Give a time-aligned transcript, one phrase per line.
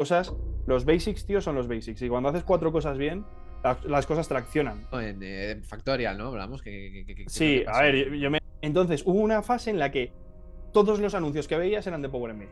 [0.00, 0.34] cosas,
[0.66, 2.00] los basics, tío, son los basics.
[2.00, 3.26] Y cuando haces cuatro cosas bien,
[3.84, 4.86] las cosas traccionan.
[4.92, 6.28] En Factorial, ¿no?
[6.28, 7.26] Hablamos que...
[7.26, 8.38] sí, a ver, yo me...
[8.62, 10.10] Entonces, hubo una fase en la que
[10.72, 12.46] todos los anuncios que veías eran de Power MBA.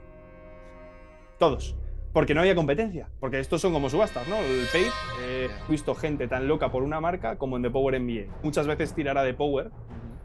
[1.39, 1.75] Todos.
[2.13, 3.09] Porque no había competencia.
[3.19, 4.37] Porque estos son como subastas, ¿no?
[4.37, 4.91] El paid.
[5.25, 8.43] he visto gente tan loca por una marca como en The Power MBA.
[8.43, 9.71] Muchas veces tirará de Power.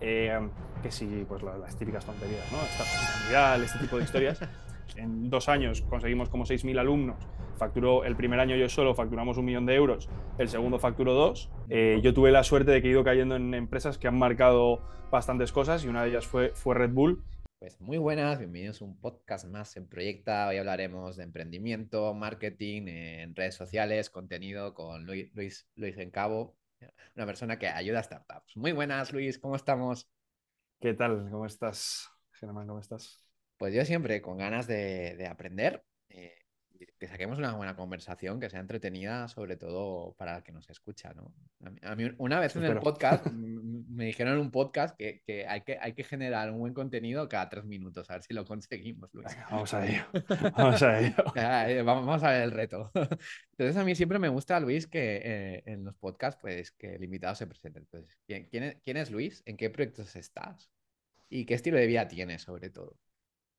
[0.01, 0.37] Eh,
[0.81, 2.57] que sí, pues las típicas tonterías, ¿no?
[2.63, 4.41] Esta este tipo de historias.
[4.95, 7.17] en dos años conseguimos como 6.000 alumnos.
[7.57, 11.49] Facturó el primer año yo solo, facturamos un millón de euros, el segundo facturó dos.
[11.69, 14.81] Eh, yo tuve la suerte de que he ido cayendo en empresas que han marcado
[15.11, 17.23] bastantes cosas y una de ellas fue, fue Red Bull.
[17.59, 20.49] Pues muy buenas, bienvenidos a un podcast más en Proyecta.
[20.49, 26.57] Hoy hablaremos de emprendimiento, marketing en redes sociales, contenido con Luis, Luis, Luis Encabo,
[27.15, 28.57] una persona que ayuda a startups.
[28.57, 30.09] Muy buenas, Luis, ¿cómo estamos?
[30.81, 31.29] ¿Qué tal?
[31.31, 32.67] ¿Cómo estás, Germán?
[32.67, 33.22] ¿Cómo estás?
[33.63, 36.35] Pues yo siempre con ganas de, aprender, eh,
[36.99, 41.13] que saquemos una buena conversación, que sea entretenida, sobre todo para el que nos escucha,
[41.13, 41.33] ¿no?
[41.83, 45.77] A mí, una vez en el podcast, me dijeron en un podcast que, hay que
[45.79, 49.29] hay que generar un buen contenido cada tres minutos, a ver si lo conseguimos, Luis.
[49.49, 50.03] vamos a ello,
[50.57, 51.15] vamos a ello.
[51.35, 52.91] Eh, vamos a ver el reto.
[53.51, 57.03] Entonces a mí siempre me gusta, Luis, que eh, en los podcasts, pues que el
[57.05, 57.79] invitado se presente.
[57.79, 59.41] Entonces, ¿quién, ¿quién es Luis?
[59.45, 60.69] ¿En qué proyectos estás?
[61.29, 62.97] ¿Y qué estilo de vida tienes, sobre todo?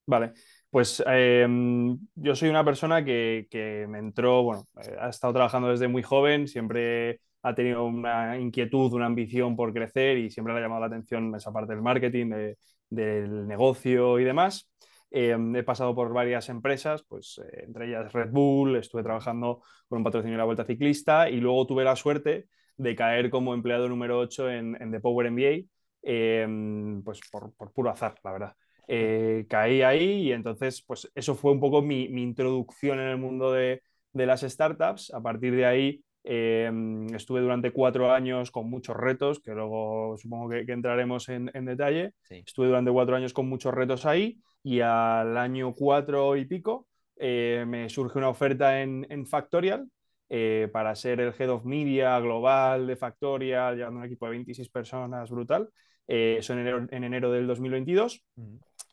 [0.07, 0.33] Vale,
[0.69, 5.89] pues em, yo soy una persona que, me entró, bueno, eh, ha estado trabajando desde
[5.89, 10.63] muy joven, siempre ha tenido una inquietud, una ambición por crecer y siempre le ha
[10.63, 12.55] llamado la atención esa parte del marketing,
[12.91, 14.69] del negocio y demás.
[15.11, 19.99] Em, he pasado por varias empresas, pues eh, entre ellas Red Bull, estuve trabajando con
[19.99, 23.89] un patrocinio de la Vuelta Ciclista y luego tuve la suerte de caer como empleado
[23.89, 25.67] número 8 en, en The Power MBA,
[26.03, 28.57] em, pues por, por puro azar, la verdad.
[28.87, 33.53] Eh, caí ahí y entonces, pues eso fue un poco mi, introducción en el mundo
[33.53, 33.83] de,
[34.13, 35.13] las startups.
[35.13, 40.51] A partir de ahí em, estuve durante cuatro años con muchos retos, que luego supongo
[40.51, 42.13] que, entraremos en, detalle.
[42.31, 47.65] Estuve durante cuatro años con muchos retos ahí y al año cuatro y pico eh,
[47.67, 49.89] me surge una oferta en, Factorial.
[50.31, 54.69] Eh, para ser el Head of Media global de Factorial, llevando un equipo de 26
[54.71, 55.69] personas, brutal.
[56.07, 58.25] eso en enero, en enero del 2022.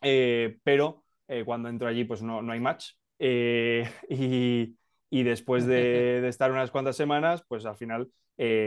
[0.02, 2.92] Eh, pero eh, cuando entro allí pues no, no hay match.
[3.18, 4.76] Eh, y,
[5.10, 8.10] y, después de, de, estar unas cuantas semanas, pues al final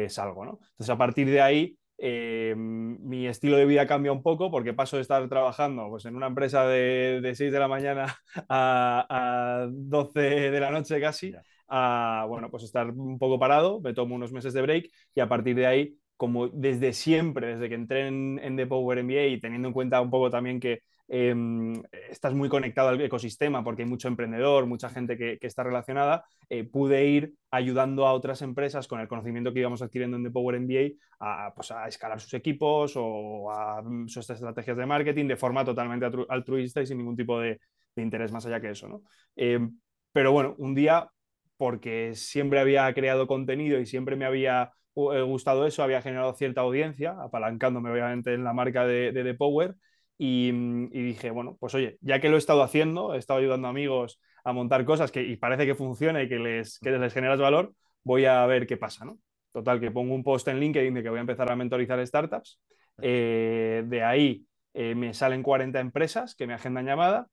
[0.08, 0.60] salgo, ¿no?
[0.62, 5.02] Entonces a partir de ahí mi estilo de vida cambia un poco porque paso de
[5.02, 8.16] estar trabajando pues, en una empresa de, de 6 de la mañana
[8.50, 11.34] a, a, 12 de la noche casi,
[11.68, 15.28] a bueno, pues estar un poco parado, me tomo unos meses de break y a
[15.28, 19.40] partir de ahí, como desde siempre, desde que entré en, en The Power MBA y
[19.40, 23.90] teniendo en cuenta un poco también que Em, estás muy conectado al ecosistema porque hay
[23.90, 29.00] mucho emprendedor, mucha gente que, está relacionada, eh, pude ir ayudando a otras empresas con
[29.00, 32.94] el conocimiento que íbamos adquiriendo en The Power MBA a, pues, a escalar sus equipos
[32.96, 37.40] o a mm, sus estrategias de marketing de forma totalmente altruista y sin ningún tipo
[37.40, 37.60] de,
[37.98, 38.88] interés más allá que eso.
[38.88, 39.04] ¿no?
[39.36, 39.80] Em,
[40.12, 41.10] pero bueno, un día,
[41.58, 46.62] porque siempre había creado contenido y siempre me había eh, gustado eso, había generado cierta
[46.62, 49.76] audiencia, apalancándome obviamente en la marca de, de The Power.
[50.18, 53.68] Mm, y, dije, bueno, pues oye, ya que lo he estado haciendo, he estado ayudando
[53.68, 57.14] a amigos a montar cosas que, y parece que funciona y que les, que les
[57.14, 59.18] generas valor, voy a ver qué pasa, ¿no?
[59.52, 62.60] Total, que pongo un post en LinkedIn de que voy a empezar a mentorizar startups.
[63.02, 67.28] Eh, de ahí eh, me salen 40 empresas que me agendan llamada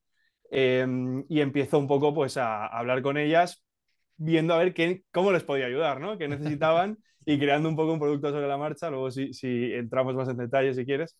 [0.51, 3.65] em, y empiezo un poco pues a, hablar con ellas
[4.17, 6.17] viendo a ver qué, cómo les podía ayudar, ¿no?
[6.19, 8.91] Qué necesitaban y creando un poco un producto sobre la marcha.
[8.91, 11.17] Luego si, si entramos más en detalle si quieres.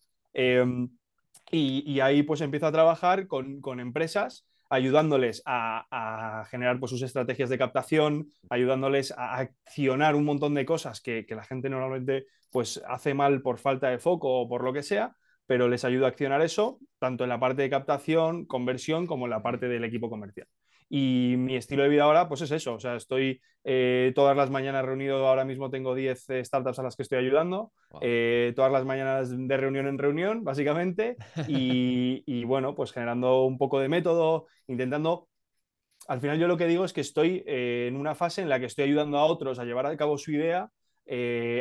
[1.51, 7.49] Y, ahí pues empiezo a trabajar con, con empresas ayudándoles a, generar pues, sus estrategias
[7.49, 12.81] de captación, ayudándoles a accionar un montón de cosas que, que, la gente normalmente pues,
[12.87, 16.09] hace mal por falta de foco o por lo que sea, pero les ayudo a
[16.09, 20.09] accionar eso, tanto en la parte de captación, conversión, como en la parte del equipo
[20.09, 20.47] comercial.
[20.89, 22.75] Y mi estilo de vida ahora, pues es eso.
[22.75, 26.83] O sea, estoy eh, todas las mañanas reunido, ahora mismo tengo 10 eh, startups a
[26.83, 27.71] las que estoy ayudando,
[28.01, 31.15] eh, todas las mañanas de reunión en reunión, básicamente.
[32.25, 35.27] Y, bueno, pues generando un poco de método, intentando
[36.07, 38.65] al final yo lo que digo es que estoy en una fase en la que
[38.65, 40.69] estoy ayudando a otros a llevar a cabo su idea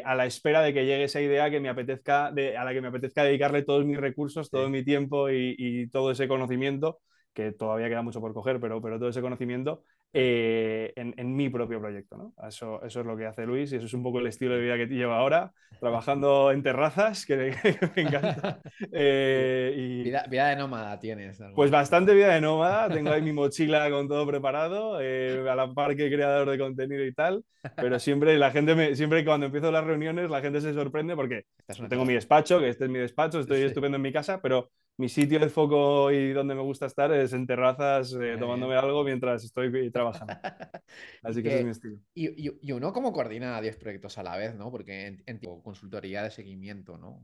[0.05, 2.89] a la espera de que llegue esa idea que me apetezca, a la que me
[2.89, 6.99] apetezca dedicarle todos mis recursos, todo mi tiempo y, todo ese conocimiento
[7.33, 9.83] que todavía queda mucho por coger, pero, pero todo ese conocimiento
[10.15, 12.17] eh, en, mi propio proyecto.
[12.17, 12.35] ¿no?
[12.47, 14.61] Eso, eso es lo que hace Luis y eso es un poco el estilo de
[14.61, 17.37] vida que lleva ahora, trabajando en terrazas, que,
[17.97, 18.61] me encanta.
[18.93, 21.43] Eh, y, vida, de nómada tienes.
[21.55, 25.73] Pues bastante vida de nómada, tengo ahí mi mochila con todo preparado, eh, a la
[25.73, 27.43] par que creador de contenido y tal,
[27.77, 31.47] pero siempre la gente, me, siempre cuando empiezo las reuniones, la gente se sorprende porque
[31.89, 35.09] tengo mi despacho, que este es mi despacho, estoy estupendo en mi casa, pero mi
[35.09, 39.45] sitio de foco y donde me gusta estar es en terrazas eh, tomándome algo mientras
[39.45, 40.35] estoy trabajando.
[41.23, 41.99] Así que, ese es mi estilo.
[42.15, 44.71] Y, uno como coordina 10 proyectos a la vez, ¿no?
[44.71, 47.23] Porque en, en consultoría de seguimiento, ¿no?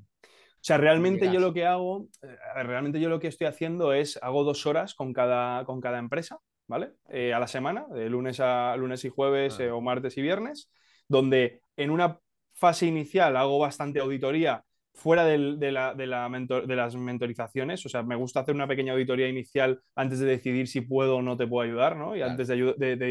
[0.58, 4.18] O sea, realmente yo lo que hago, eh, realmente yo lo que estoy haciendo es,
[4.22, 6.94] hago dos horas con cada, con cada empresa, ¿vale?
[7.10, 9.72] Eh, a la semana, de lunes a lunes y jueves ah.
[9.72, 10.68] o martes y viernes,
[11.06, 12.18] donde en una
[12.54, 14.64] fase inicial hago bastante auditoría
[14.98, 19.80] fuera de, la, de, las mentorizaciones, o sea, me gusta hacer una pequeña auditoría inicial
[19.94, 22.16] antes de decidir si puedo o no te puedo ayudar, ¿no?
[22.16, 22.56] Y antes de,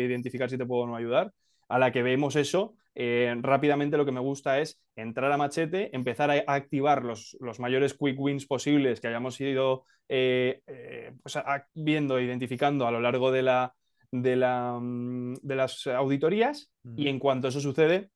[0.05, 1.31] identificar si te puedo o no ayudar.
[1.69, 5.95] A la que vemos eso, eh, rápidamente lo que me gusta es entrar a machete,
[5.95, 11.37] empezar a activar los, mayores quick wins posibles que hayamos ido eh, eh, pues
[11.73, 13.73] viendo, identificando a lo largo de, la,
[14.11, 18.09] de, la, mm, de las auditorías y en cuanto eso sucede,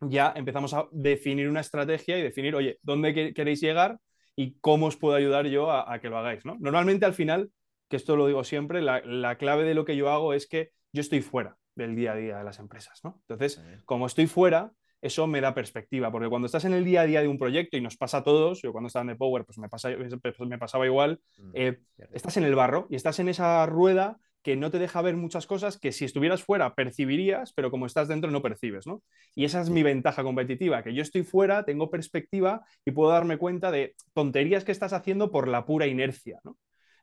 [0.00, 3.98] ya empezamos a definir una estrategia y definir, oye, ¿dónde queréis llegar
[4.36, 6.44] y cómo os puedo ayudar yo a, que lo hagáis?
[6.44, 6.56] ¿no?
[6.60, 7.50] Normalmente al final,
[7.88, 11.00] que esto lo digo siempre, la, clave de lo que yo hago es que yo
[11.00, 13.00] estoy fuera del día a día de las empresas.
[13.04, 13.20] ¿no?
[13.28, 17.06] Entonces, como estoy fuera, eso me da perspectiva, porque cuando estás en el día a
[17.06, 19.44] día de un proyecto y nos pasa a todos, yo cuando estaba en The Power,
[19.44, 21.80] pues me, pasa, me pasaba igual, mm, eh,
[22.12, 25.46] estás en el barro y estás en esa rueda que no te deja ver muchas
[25.46, 29.02] cosas que si estuvieras fuera percibirías, pero como estás dentro no percibes, ¿no?
[29.34, 33.36] Y esa es mi ventaja competitiva, que yo estoy fuera, tengo perspectiva y puedo darme
[33.36, 36.56] cuenta de tonterías que estás haciendo por la pura inercia, ¿no?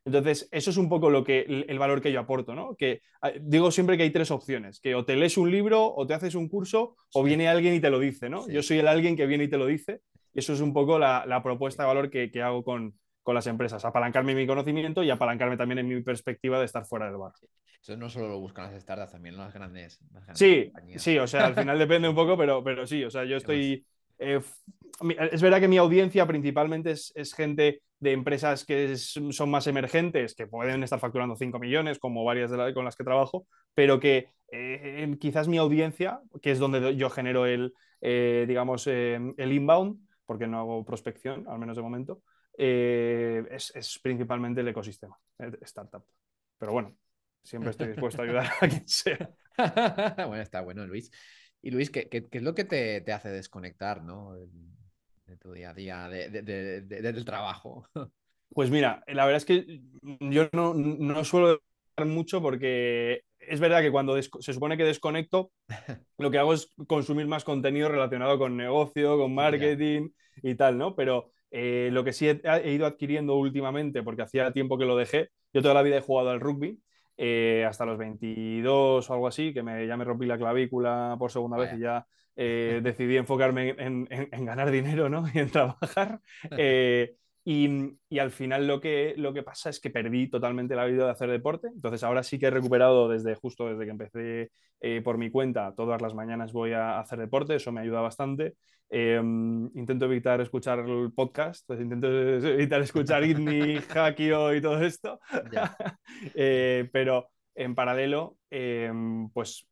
[0.06, 2.75] Entonces, eso es un poco lo que, el valor que yo aporto, ¿no?
[2.75, 6.07] Que ah, digo siempre que hay tres opciones, que o te lees un libro, o
[6.07, 8.48] te haces un curso, o viene alguien y te lo dice, ¿no?
[8.48, 10.00] Yo soy el alguien que viene y te lo dice.
[10.33, 12.94] Eso es un poco la, propuesta de valor que hago con,
[13.28, 17.08] con las empresas, apalancarme mi conocimiento y apalancarme también en mi perspectiva de estar fuera
[17.08, 17.34] del bar.
[17.82, 20.00] Eso no solo lo buscan las startups, también las grandes.
[20.34, 23.36] sí, sí, o sea, al final depende un poco, pero, pero sí, o sea, yo
[23.44, 23.86] estoy...
[24.18, 24.40] Eh,
[25.30, 30.48] es verdad que mi audiencia principalmente es, gente de empresas que son más emergentes, que
[30.48, 33.46] pueden estar facturando 5 millones, como varias de las con las que trabajo,
[33.76, 39.52] pero que eh, quizás mi audiencia, que es donde yo genero el, eh, digamos, el
[39.52, 42.22] inbound, porque no hago prospección, al menos de momento,
[42.57, 45.18] eh, es, principalmente el ecosistema
[45.62, 46.04] startup.
[46.57, 46.98] Pero bueno,
[47.44, 49.30] siempre estoy dispuesto a ayudar a quien sea.
[50.27, 51.12] bueno, está bueno, Luis.
[51.62, 54.33] Y Luis, ¿qué, es lo que te, hace desconectar ¿no?
[54.33, 57.88] de, tu día a día, del trabajo?
[58.50, 59.81] Pues mira, la verdad es que
[60.21, 61.62] yo no, no suelo
[62.06, 65.51] mucho porque es verdad que cuando se supone que desconecto,
[66.18, 70.09] lo que hago es consumir más contenido relacionado con negocio, con marketing
[70.42, 70.95] y tal, ¿no?
[70.95, 75.30] Pero eh, lo que sí he, ido adquiriendo últimamente, porque hacía tiempo que lo dejé,
[75.54, 76.80] yo toda la vida he jugado al rugby,
[77.18, 81.32] eh, hasta los 22 o algo así, que me, ya me rompí la clavícula por
[81.32, 82.06] segunda vez y ya
[82.36, 84.06] eh, decidí enfocarme en,
[84.46, 85.26] ganar dinero ¿no?
[85.34, 86.20] y en trabajar.
[87.50, 91.12] Y, al final lo que, lo que pasa es que perdí totalmente la vida de
[91.12, 91.68] hacer deporte.
[91.68, 94.52] Entonces ahora sí que he recuperado desde justo desde que empecé
[94.82, 95.74] eh, por mi cuenta.
[95.74, 98.56] Todas las mañanas voy a hacer deporte, eso me ayuda bastante.
[98.90, 102.08] Em, intento evitar escuchar el podcast, pues intento
[102.50, 105.18] evitar escuchar Idni, Hakio y todo esto.
[106.36, 109.66] Eh, pero en paralelo, em, pues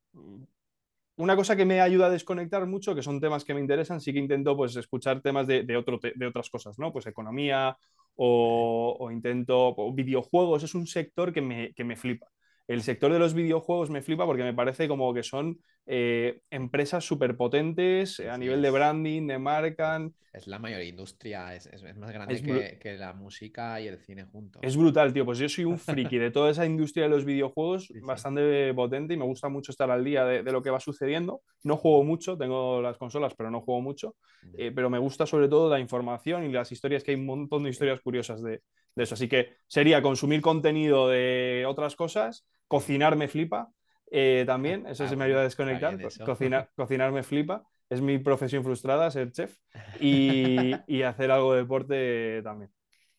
[1.17, 4.11] una cosa que me ayuda a desconectar mucho, que son temas que me interesan, sí
[4.11, 6.91] que intento pues, escuchar temas de, de, otro, de otras cosas, ¿no?
[6.91, 7.77] Pues economía
[8.15, 12.27] o, intento videojuegos, es un sector que me, que me flipa
[12.67, 17.05] el sector de los videojuegos me flipa porque me parece como que son eh, empresas
[17.05, 20.01] súper potentes a nivel de branding, de marca.
[20.33, 24.61] Es la mayor industria, es, más grande que, la música y el cine juntos.
[24.65, 25.25] Es brutal, tío.
[25.25, 29.17] Pues yo soy un friki de toda esa industria de los videojuegos, bastante potente y
[29.17, 31.41] me gusta mucho estar al día de, lo que va sucediendo.
[31.63, 34.15] No juego mucho, tengo las consolas, pero no juego mucho.
[34.57, 37.63] Eh, pero me gusta sobre todo la información y las historias, que hay un montón
[37.63, 38.61] de historias curiosas de,
[38.95, 39.13] de eso.
[39.13, 43.69] Así que sería consumir contenido de otras cosas Cocinar me flipa
[44.11, 45.97] eh, también, eso se me ayuda a desconectar.
[46.25, 49.57] Cocinar, cocinar me flipa, es mi profesión frustrada ser chef
[49.99, 52.71] y, hacer algo de deporte también.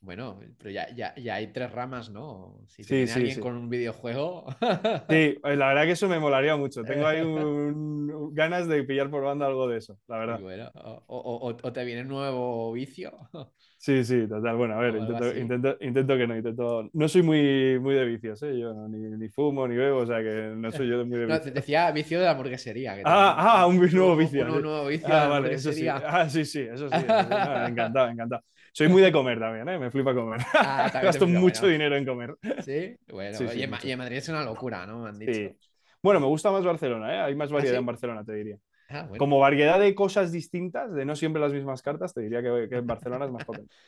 [0.06, 2.60] Bueno, pero ya, ya, hay tres ramas, ¿no?
[2.68, 4.46] Si tiene alguien con un videojuego.
[5.10, 6.84] sí, pues la verdad que eso me molaría mucho.
[6.84, 7.22] Tengo ahí
[8.32, 10.40] ganas de pillar por banda algo de eso, la verdad.
[10.40, 10.70] Bueno,
[11.08, 13.12] o, te viene un nuevo vicio.
[13.78, 14.56] Sí, sí, total.
[14.56, 16.88] Bueno, a ver, intento, intento, que no, intento.
[16.94, 18.58] No soy muy, muy de vicios, ¿eh?
[18.58, 21.46] Yo ni, fumo ni bebo, o sea que no soy yo muy de vicios.
[21.46, 22.96] No, decía vicio de la hamburguesería.
[23.04, 24.46] ah, ah, un nuevo vicio.
[24.46, 25.06] Un, nuevo vicio.
[25.12, 25.86] Ah, vale, eso sí.
[25.86, 26.96] Ah, sí, sí, eso sí.
[26.96, 28.42] encantado, encantado.
[28.76, 29.78] Soy muy de comer también, ¿eh?
[29.78, 30.38] Me flipa comer.
[30.52, 32.37] Ah, Gasto mucho dinero en comer.
[32.62, 33.38] Sí, bueno.
[33.54, 35.04] y, en, Madrid es una locura, ¿no?
[35.04, 35.33] Me han dicho.
[35.33, 35.56] Sí.
[36.02, 37.21] Bueno, me gusta más Barcelona, ¿eh?
[37.21, 38.59] Hay más ¿Ah, variedad en Barcelona, te diría.
[38.90, 42.68] Ah, Como variedad de cosas distintas, de no siempre las mismas cartas, te diría que,
[42.71, 43.75] en Barcelona es más potente.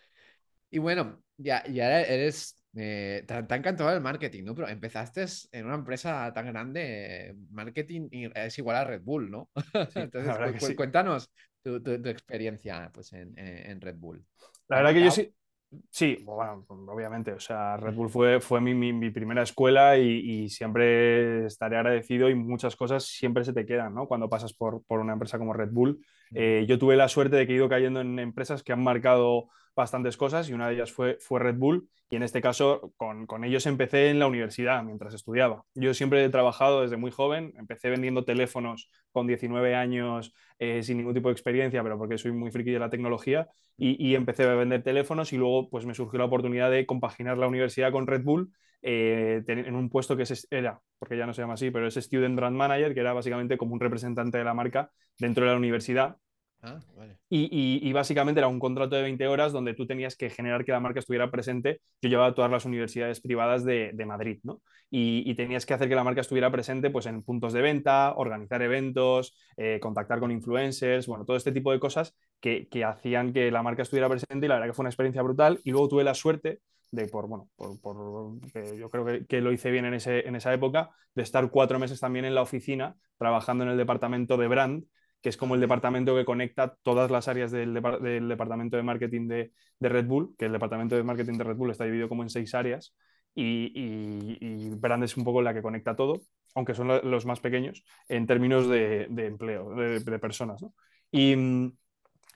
[0.71, 2.57] Y bueno, ya, ya eres.
[2.75, 4.55] Eh, te, ha encantado el marketing, ¿no?
[4.55, 9.51] Pero empezaste en una empresa tan grande, marketing es igual a Red Bull, ¿no?
[9.95, 11.31] Entonces, cuéntanos
[11.63, 11.77] tu,
[12.09, 14.25] experiencia pues, en, Red Bull.
[14.69, 15.33] La verdad que yo sí.
[15.91, 21.77] Sí, bueno, obviamente, o sea, Red Bull fue, fue mi, primera escuela y, siempre estaré
[21.77, 24.07] agradecido y muchas cosas siempre se te quedan, ¿no?
[24.09, 26.03] Cuando pasas por, por una empresa como Red Bull.
[26.35, 29.49] Eh, yo tuve la suerte de que he ido cayendo en empresas que han marcado
[29.79, 31.89] bastantes cosas y una de ellas fue, fue Red Bull.
[32.11, 35.63] Y en este caso con, con, ellos empecé en la universidad mientras estudiaba.
[35.75, 40.97] Yo siempre he trabajado desde muy joven, empecé vendiendo teléfonos con 19 años eh, sin
[40.97, 43.49] ningún tipo de experiencia, pero porque soy muy friki de la tecnología.
[43.81, 47.47] Y, empecé a vender teléfonos y luego pues me surgió la oportunidad de compaginar la
[47.47, 48.51] universidad con Red Bull
[48.83, 52.35] eh, en un puesto que era, porque ya no se llama así, pero es Student
[52.35, 56.17] Brand Manager, que era básicamente como un representante de la marca dentro de la universidad
[56.61, 56.81] Ah,
[57.29, 60.81] y, básicamente era un contrato de 20 horas donde tú tenías que generar que la
[60.81, 61.81] marca estuviera presente.
[62.03, 64.61] Yo llevaba todas las universidades privadas de, Madrid, ¿no?
[64.91, 68.61] Y, tenías que hacer que la marca estuviera presente pues, en puntos de venta, organizar
[68.63, 73.63] eventos, eh, contactar con influencers, bueno, todo este tipo de cosas que, hacían que la
[73.63, 75.61] marca estuviera presente y la verdad que fue una experiencia brutal.
[75.63, 76.61] Y luego tuve la suerte
[76.91, 78.41] de por, bueno, por,
[78.77, 81.79] yo creo que, que, lo hice bien en, ese, en esa época, de estar cuatro
[81.79, 84.85] meses también en la oficina trabajando en el departamento de brand
[85.21, 89.53] que es como el departamento que conecta todas las áreas del, departamento de marketing de,
[89.81, 92.55] Red Bull, que el departamento de marketing de Red Bull está dividido como en seis
[92.55, 92.95] áreas
[93.35, 96.23] y, Brand es un poco la que conecta todo,
[96.55, 100.65] aunque son los más pequeños en términos de, empleo, de, personas.
[101.11, 101.35] Y,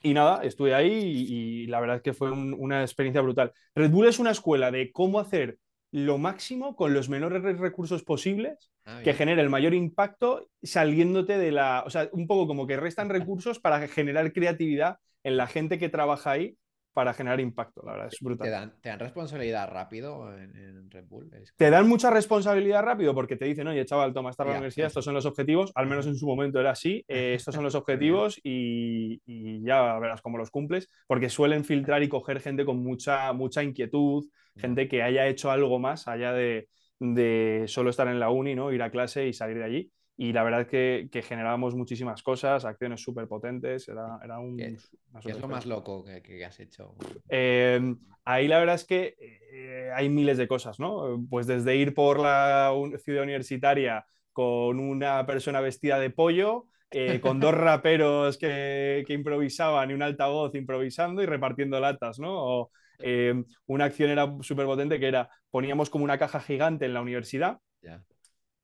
[0.03, 3.53] nada, estuve ahí y, la verdad es que fue una experiencia brutal.
[3.75, 5.57] Red Bull es una escuela de cómo hacer
[5.93, 11.51] lo máximo con los menores recursos posibles ah, que genere el mayor impacto saliéndote de
[11.51, 15.77] la, o sea, un poco como que restan recursos para generar creatividad en la gente
[15.77, 16.57] que trabaja ahí
[16.93, 18.45] para generar impacto, la verdad, es brutal.
[18.45, 21.29] ¿Te dan, te dan responsabilidad rápido en, Red Bull?
[21.55, 25.03] Te dan mucha responsabilidad rápido porque te dicen, oye, chaval, toma, en la universidad, estos
[25.03, 28.39] son los objetivos, al menos en su momento era así, eh, estos son los objetivos
[28.43, 29.21] y,
[29.63, 34.25] ya verás cómo los cumples, porque suelen filtrar y coger gente con mucha, mucha inquietud,
[34.55, 36.69] gente que haya hecho algo más allá de,
[36.99, 38.71] de solo estar en la uni, ¿no?
[38.71, 42.21] ir a clase y salir de allí y la verdad es que, que generábamos muchísimas
[42.21, 44.57] cosas, acciones súper potentes, era, era un...
[44.57, 44.77] ¿Qué,
[45.25, 46.95] es lo más loco que, has hecho?
[47.29, 51.25] Em, ahí la verdad es que eh, hay miles de cosas, ¿no?
[51.29, 52.71] Pues desde ir por la
[53.03, 59.89] ciudad universitaria con una persona vestida de pollo, eh, con dos raperos que, que, improvisaban
[59.89, 62.33] y un altavoz improvisando y repartiendo latas, ¿no?
[62.33, 66.93] O, em, una acción era súper potente que era, poníamos como una caja gigante en
[66.93, 67.57] la universidad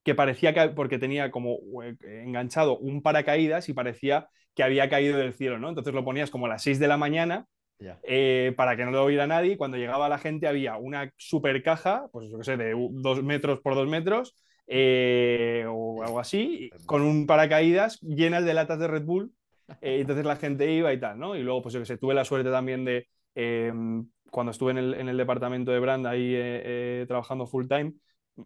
[0.03, 5.17] que parecía que, porque tenía como eh, enganchado un paracaídas y parecía que había caído
[5.17, 5.69] del cielo, ¿no?
[5.69, 7.45] Entonces lo ponías como a las 6 de la mañana
[8.03, 9.57] eh, para que no lo oiera nadie.
[9.57, 13.59] Cuando llegaba la gente había una super caja, pues yo qué sé, de dos metros
[13.61, 14.35] por dos metros
[14.67, 19.31] eh, o algo así, con un paracaídas llenas de latas de Red Bull.
[19.81, 21.35] entonces la gente iba y tal, ¿no?
[21.35, 23.07] Y luego, pues yo que sé, tuve la suerte también de,
[24.31, 27.93] cuando estuve en el, en el, departamento de brand ahí trabajando full time,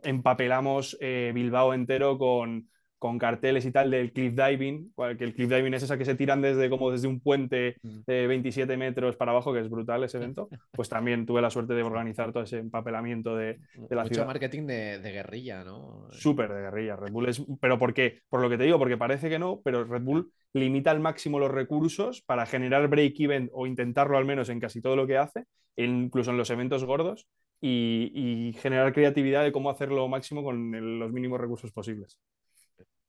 [0.04, 2.68] empapelamos eh, Bilbao entero con,
[3.04, 6.16] con carteles y tal del cliff diving, que el cliff diving es esa que se
[6.16, 7.98] tiran desde como desde un puente mm.
[8.08, 11.74] de 27 metros para abajo, que es brutal ese evento, pues también tuve la suerte
[11.74, 16.08] de organizar todo ese empapelamiento de, de la Mucho marketing de, de, guerrilla, ¿no?
[16.12, 16.96] Súper de guerrilla.
[16.96, 17.44] Red Bull es...
[17.60, 18.22] ¿Pero por qué?
[18.30, 21.40] Por lo que te digo, porque parece que no, pero Red Bull limita al máximo
[21.40, 25.44] los recursos para generar break-even o intentarlo al menos en casi todo lo que hace,
[25.76, 27.28] incluso en los eventos gordos,
[27.66, 32.20] y, generar creatividad de cómo hacerlo máximo con los mínimos recursos posibles.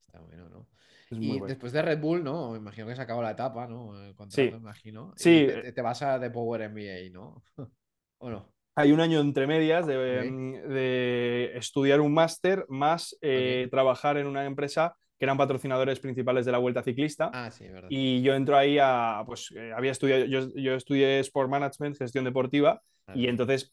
[0.07, 0.69] Está bueno, ¿no?
[1.11, 2.53] y después de Red Bull, ¿no?
[2.53, 3.93] Me imagino que se acabó la etapa, ¿no?
[4.29, 4.43] sí.
[4.43, 5.13] imagino.
[5.17, 5.47] Sí.
[5.75, 7.43] te, vas a The Power MBA, ¿no?
[8.19, 8.53] ¿O no?
[8.77, 14.97] Hay un año entre medias de, estudiar un máster más eh, trabajar en una empresa
[15.17, 17.31] que eran patrocinadores principales de la Vuelta Ciclista.
[17.33, 17.89] Ah, sí, verdad.
[17.91, 22.25] Y yo entro ahí a, pues, eh, había estudiado, yo, yo, estudié Sport Management, gestión
[22.25, 22.83] deportiva,
[23.15, 23.73] y entonces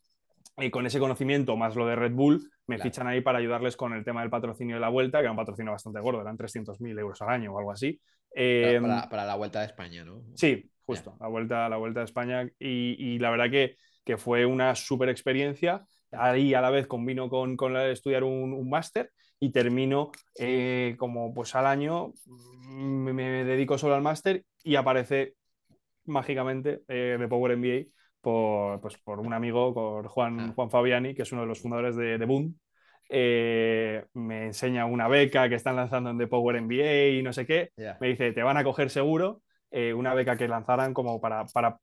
[0.57, 3.93] y con ese conocimiento más lo de Red Bull, me fichan ahí para ayudarles con
[3.93, 6.99] el tema del patrocinio de la vuelta, que era un patrocinio bastante gordo, eran 300.000
[6.99, 7.99] euros al año o algo así.
[8.33, 10.23] Em, para, la vuelta de España, ¿no?
[10.35, 12.49] Sí, justo, la, vuelta, la vuelta de España.
[12.59, 15.85] Y, la verdad que, que fue una súper experiencia.
[16.11, 21.55] Ahí a la vez combino con, con estudiar un, máster y termino eh, como pues
[21.55, 25.35] al año, mm, me, dedico solo al máster y aparece
[26.05, 27.85] mágicamente eh, de Power MBA
[28.21, 30.53] por, pues, por un amigo, por Juan.
[30.53, 32.55] Juan Fabiani, que es uno de los fundadores de, de Boom.
[33.13, 37.45] Eh, me enseña una beca que están lanzando en The Power MBA y no sé
[37.45, 37.71] qué.
[37.99, 41.77] Me dice, te van a coger seguro eh, una beca que lanzaran como para, para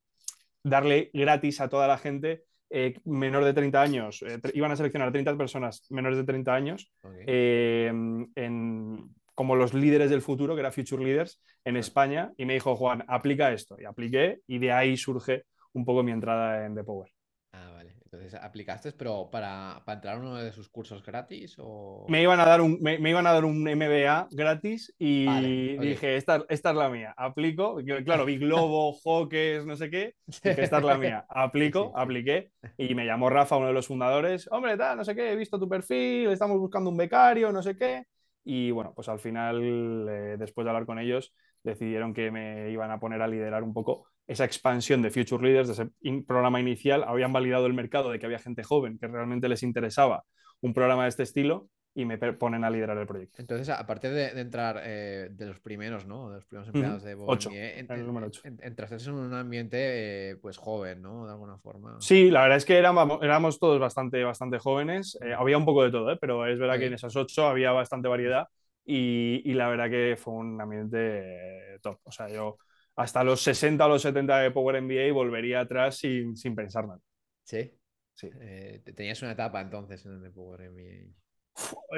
[0.63, 4.25] darle gratis a toda la gente eh, menor de 30 años.
[4.55, 10.55] iban a seleccionar 30 personas menores de 30 años en, como los líderes del futuro,
[10.55, 12.31] que era Future Leaders, en España.
[12.37, 13.77] Y me dijo, Juan, aplica esto.
[13.79, 17.09] Y apliqué y de ahí surge un poco mi entrada en The Power.
[17.51, 17.95] Ah, vale.
[18.11, 21.55] Entonces, ¿aplicaste, pero para, para entrar a uno de sus cursos gratis?
[21.59, 22.07] O...
[22.09, 26.43] Me, iban a dar un, me, iban a dar un MBA gratis y dije, esta,
[26.49, 27.13] esta, es la mía.
[27.15, 27.77] Aplico.
[28.03, 30.15] Claro, vi Globo, Hawkes, no sé qué.
[30.25, 31.25] Dije, esta es la mía.
[31.29, 32.51] Aplico, apliqué.
[32.77, 34.47] Y me llamó Rafa, uno de los fundadores.
[34.51, 37.77] Hombre, tal, no sé qué, he visto tu perfil, estamos buscando un becario, no sé
[37.77, 38.05] qué.
[38.43, 41.31] Y bueno, pues al final, eh, después de hablar con ellos,
[41.63, 45.67] decidieron que me iban a poner a liderar un poco esa expansión de Future Leaders,
[45.67, 47.03] de ese programa inicial.
[47.03, 50.23] Habían validado el mercado de que había gente joven que realmente les interesaba
[50.61, 53.41] un programa de este estilo y me ponen a liderar el proyecto.
[53.41, 56.29] Entonces, aparte de, entrar eh, de los primeros, ¿no?
[56.29, 58.41] De los primeros empleados de Ocho, el número 8.
[58.61, 61.25] entraste en un ambiente, eh, pues, joven, ¿no?
[61.25, 61.97] De alguna forma.
[61.99, 65.17] Sí, la verdad es que éramos, éramos todos bastante, bastante jóvenes.
[65.23, 68.07] Eh, había un poco de todo, pero es verdad que en esas ocho había bastante
[68.07, 68.47] variedad
[68.85, 71.97] y, la verdad que fue un ambiente top.
[72.03, 72.57] O sea, yo
[72.99, 76.99] hasta los 60 o los 70 de Power NBA volvería atrás sin, sin pensar nada.
[77.45, 77.71] Sí.
[78.13, 78.29] sí.
[78.41, 81.07] Eh, tenías una etapa entonces en el Power NBA.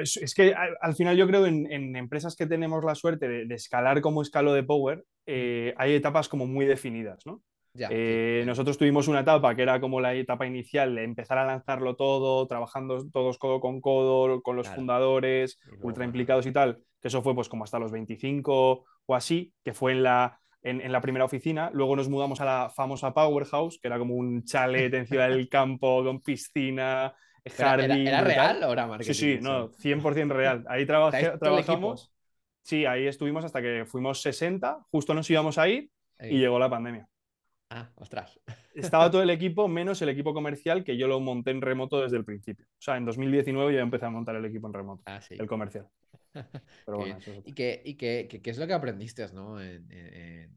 [0.00, 4.00] Es, que al, final yo creo en, en, empresas que tenemos la suerte de, escalar
[4.00, 7.42] como escalo de Power, eh, hay etapas como muy definidas, ¿no?
[7.74, 11.96] Eh, nosotros tuvimos una etapa que era como la etapa inicial de empezar a lanzarlo
[11.96, 17.22] todo, trabajando todos codo con codo, con los fundadores, ultra implicados y tal, que eso
[17.22, 21.24] fue pues como hasta los 25 o así, que fue en la, en, la primera
[21.24, 21.70] oficina.
[21.72, 25.48] Luego nos mudamos a la famosa Powerhouse, que era como un chalet en Ciudad del
[25.48, 27.14] Campo con piscina,
[27.56, 28.06] jardín.
[28.06, 29.12] ¿Era, real o era marketing?
[29.12, 30.64] Sí, sí, no, 100% real.
[30.68, 32.12] Ahí trabajé, trabajamos.
[32.62, 35.90] Sí, ahí estuvimos hasta que fuimos 60, justo nos íbamos a ir
[36.20, 37.08] y llegó la pandemia.
[37.70, 38.38] Ah, ostras.
[38.74, 42.18] Estaba todo el equipo menos el equipo comercial que yo lo monté en remoto desde
[42.18, 42.66] el principio.
[42.66, 45.88] O sea, en 2019 yo empecé a montar el equipo en remoto, ah, el comercial.
[46.86, 49.60] Pero bueno, ¿Y, qué, y qué, qué, es lo que aprendiste ¿no?
[49.60, 49.86] en,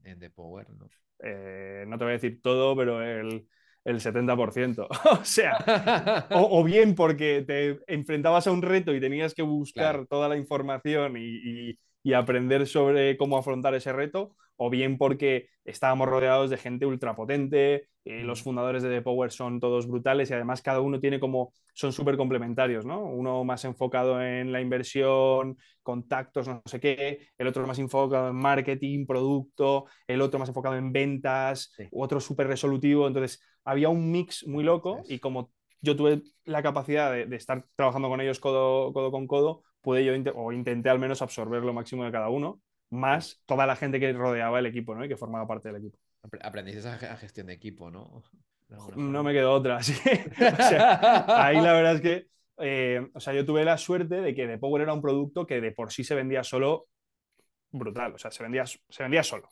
[0.03, 0.69] en, The Power?
[0.69, 0.89] ¿no?
[1.19, 3.47] Eh, no te voy a decir todo, pero el,
[3.83, 4.87] el 70%.
[5.11, 5.57] o sea,
[6.31, 11.15] o, bien porque te enfrentabas a un reto y tenías que buscar toda la información
[11.17, 16.85] y, y aprender sobre cómo afrontar ese reto, o bien porque estábamos rodeados de gente
[16.85, 21.19] ultrapotente, eh, los fundadores de The Power son todos brutales y además cada uno tiene
[21.19, 23.03] como, son súper complementarios, ¿no?
[23.03, 28.35] Uno más enfocado en la inversión, contactos, no sé qué, el otro más enfocado en
[28.35, 34.45] marketing, producto, el otro más enfocado en ventas, otro súper resolutivo, entonces había un mix
[34.47, 39.11] muy loco y como yo tuve la capacidad de, estar trabajando con ellos codo, codo
[39.11, 43.41] con codo, pude yo, o intenté al menos absorber lo máximo de cada uno, más
[43.45, 45.05] toda la gente que rodeaba el equipo, ¿no?
[45.05, 45.97] Y que formaba parte del equipo.
[46.41, 48.23] Aprendiste a gestión de equipo, ¿no?
[48.95, 49.93] No me quedó otra, sí.
[50.37, 54.57] ahí la verdad es que, eh, o sea, yo tuve la suerte de que The
[54.57, 56.87] Power era un producto que de por sí se vendía solo
[57.69, 59.49] brutal, o sea, se vendía, se vendía solo.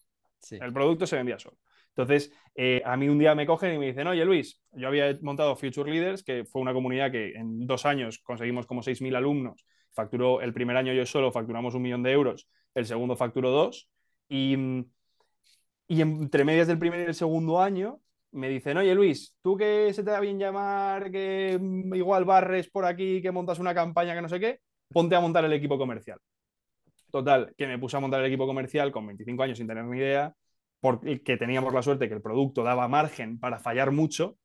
[0.49, 1.57] El producto se vendía solo.
[1.89, 5.15] Entonces, eh, a mí un día me cogen y me dicen, oye Luis, yo había
[5.21, 9.63] montado Future Leaders, que fue una comunidad que en dos años conseguimos como 6.000 alumnos
[9.93, 13.89] facturó el primer año yo solo, facturamos un millón de euros, el segundo facturó dos,
[14.29, 14.55] y,
[15.87, 17.99] y entre medias del primer y el segundo año
[18.31, 21.59] me dicen, oye Luis, tú que se te da bien llamar, que
[21.93, 24.59] igual barres por aquí, que montas una campaña que no sé qué,
[24.91, 26.19] ponte a montar el equipo comercial.
[27.11, 29.99] Total, que me puse a montar el equipo comercial con 25 años sin tener ni
[29.99, 30.33] idea,
[30.79, 34.37] porque teníamos la suerte que el producto daba margen para fallar mucho.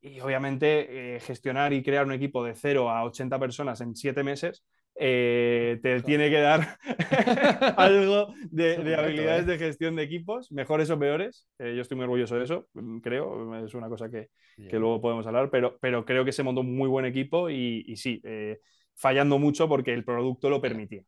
[0.00, 4.24] Y obviamente eh, gestionar y crear un equipo de 0 a 80 personas en 7
[4.24, 6.78] meses eh, te tiene que dar
[7.76, 11.48] algo de, habilidades de gestión de equipos, mejores o peores.
[11.58, 15.26] yo estoy muy orgulloso de eso, mm, creo, es una cosa que, que luego podemos
[15.26, 18.60] hablar, pero, pero, creo que se montó un muy buen equipo y, y sí, eh,
[18.94, 21.02] fallando mucho porque el producto lo permitía.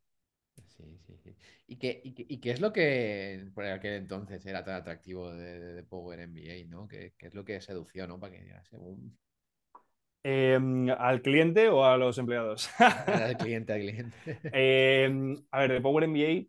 [0.67, 1.35] Sí, sí, sí.
[1.67, 6.27] ¿Y qué, y, qué, es lo que por aquel entonces era tan atractivo de, Power
[6.27, 6.87] MBA, ¿no?
[6.87, 8.19] ¿Qué, es lo que sedució, ¿no?
[8.19, 9.17] Para que según...
[10.27, 12.67] Em, ¿Al cliente o a los empleados?
[12.79, 14.17] al cliente, al cliente.
[14.51, 16.47] Em, a ver, de Power MBA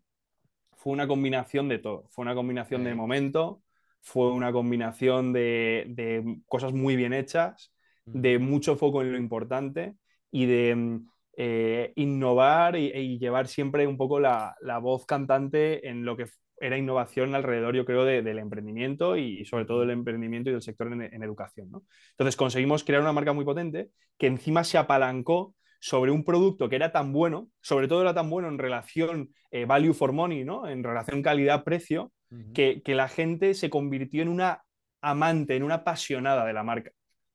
[0.75, 2.07] fue una combinación de todo.
[2.09, 3.61] Fue una combinación de momento,
[4.01, 7.71] fue una combinación de, cosas muy bien hechas,
[8.05, 9.93] de mucho foco en lo importante
[10.31, 16.17] y de mm, eh, innovar y, llevar siempre un poco la, voz cantante en lo
[16.17, 16.25] que
[16.59, 20.91] era innovación alrededor, yo creo, del emprendimiento y, sobre todo del emprendimiento y del sector
[20.91, 21.69] en, educación.
[22.11, 26.75] Entonces conseguimos crear una marca muy potente que encima se apalancó sobre un producto que
[26.75, 30.67] era tan bueno, sobre todo era tan bueno en relación eh, value for money, ¿no?
[30.67, 32.11] en relación calidad-precio,
[32.53, 34.63] que, la gente se convirtió en una
[35.01, 36.91] amante, en una apasionada de la marca,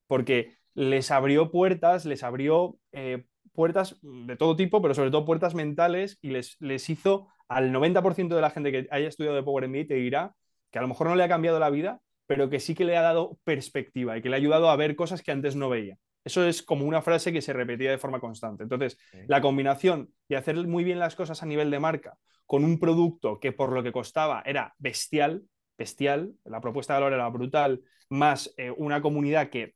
[0.06, 5.54] porque les abrió puertas, les abrió eh, puertas de todo tipo, pero sobre todo puertas
[5.54, 9.68] mentales y les, les hizo al 90% de la gente que haya estudiado de Power
[9.68, 10.34] MBA te dirá
[10.70, 12.96] que a lo mejor no le ha cambiado la vida, pero que sí que le
[12.96, 15.98] ha dado perspectiva y que le ha ayudado a ver cosas que antes no veía.
[16.24, 18.62] Eso es como una frase que se repetía de forma constante.
[18.62, 22.78] Entonces, la combinación de hacer muy bien las cosas a nivel de marca con un
[22.78, 25.42] producto que por lo que costaba era bestial,
[25.76, 29.74] bestial, la propuesta de valor era brutal, más eh, una comunidad que...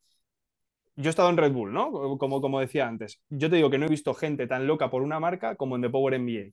[0.96, 2.18] Yo he estado en Red Bull, ¿no?
[2.18, 3.20] Como, como decía antes.
[3.28, 5.82] Yo te digo que no he visto gente tan loca por una marca como en
[5.82, 6.52] The Power MBA.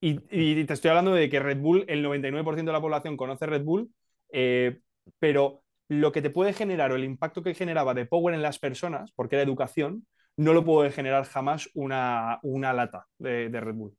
[0.00, 3.46] Y, y te estoy hablando de que Red Bull, el 99% de la población conoce
[3.46, 3.90] Red Bull,
[4.30, 4.80] eh,
[5.18, 8.58] pero lo que te puede generar o el impacto que generaba de Power en las
[8.58, 13.96] personas, porque era educación, no lo puede generar jamás una, lata de, Red Bull.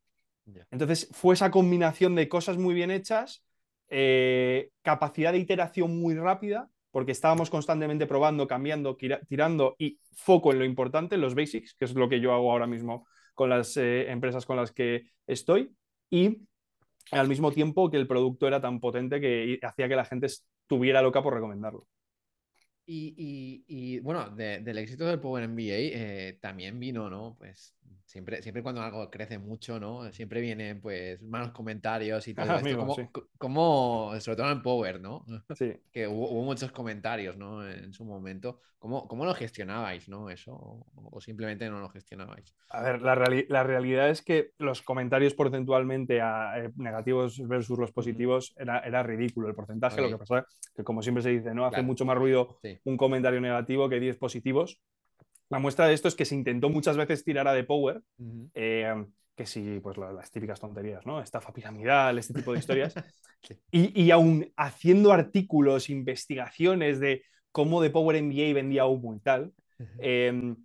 [0.71, 3.43] Entonces fue esa combinación de cosas muy bien hechas,
[3.89, 8.97] eh, capacidad de iteración muy rápida, porque estábamos constantemente probando, cambiando,
[9.27, 12.51] tirando y foco en lo importante, en los basics, que es lo que yo hago
[12.51, 15.73] ahora mismo con las eh, empresas con las que estoy,
[16.09, 16.47] y
[17.11, 21.01] al mismo tiempo que el producto era tan potente que hacía que la gente estuviera
[21.01, 21.87] loca por recomendarlo.
[22.91, 27.35] Y, bueno, del éxito del Power MBA eh, también vino, ¿no?
[27.37, 27.75] Pues
[28.09, 30.11] siempre, siempre cuando algo crece mucho, ¿no?
[30.11, 33.29] Siempre vienen pues malos comentarios y todo esto.
[33.37, 35.25] como, sobre todo en Power, ¿no?
[35.55, 35.73] Sí.
[35.91, 37.67] que hubo, muchos comentarios, ¿no?
[37.67, 38.59] En su momento.
[38.79, 40.29] ¿Cómo, cómo lo gestionabais, ¿no?
[40.29, 42.55] Eso, o, simplemente no lo gestionabais.
[42.69, 43.13] A ver, la,
[43.49, 49.03] la, realidad es que los comentarios porcentualmente a, eh, negativos versus los positivos era, era
[49.03, 50.01] ridículo el porcentaje.
[50.01, 51.65] Lo que pasa que, como siempre se dice, ¿no?
[51.65, 54.79] Hace mucho más ruido un comentario negativo que 10 positivos.
[55.49, 58.01] La muestra de esto es que se intentó muchas veces tirar a The Power,
[58.53, 59.03] eh,
[59.35, 61.21] que sí, pues las, típicas tonterías, ¿no?
[61.21, 62.93] Estafa piramidal, este tipo de historias.
[63.71, 69.51] y, y aún haciendo artículos, investigaciones de cómo The Power MBA vendía humo y tal,
[69.99, 70.55] eh,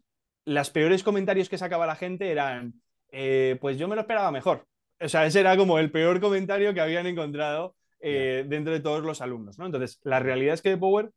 [0.45, 2.75] las peores comentarios que sacaba la gente eran,
[3.11, 4.67] eh, pues yo me lo esperaba mejor.
[5.01, 9.23] O sea, ese era como el peor comentario que habían encontrado dentro de todos los
[9.23, 9.65] alumnos, ¿no?
[9.65, 11.11] Entonces, la realidad es que The Power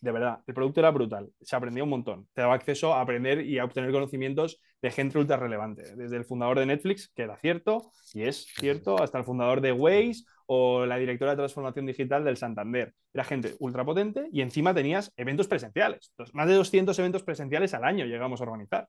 [0.00, 3.46] de verdad, el producto era brutal, se aprendía un montón, te daba acceso a aprender
[3.46, 7.36] y a obtener conocimientos de gente ultra relevante, desde el fundador de Netflix, que era
[7.36, 12.24] cierto, y es cierto, hasta el fundador de Waze o la directora de transformación digital
[12.24, 12.94] del Santander.
[13.12, 17.84] Era gente ultra potente y encima tenías eventos presenciales, más de 200 eventos presenciales al
[17.84, 18.88] año llegamos a organizar.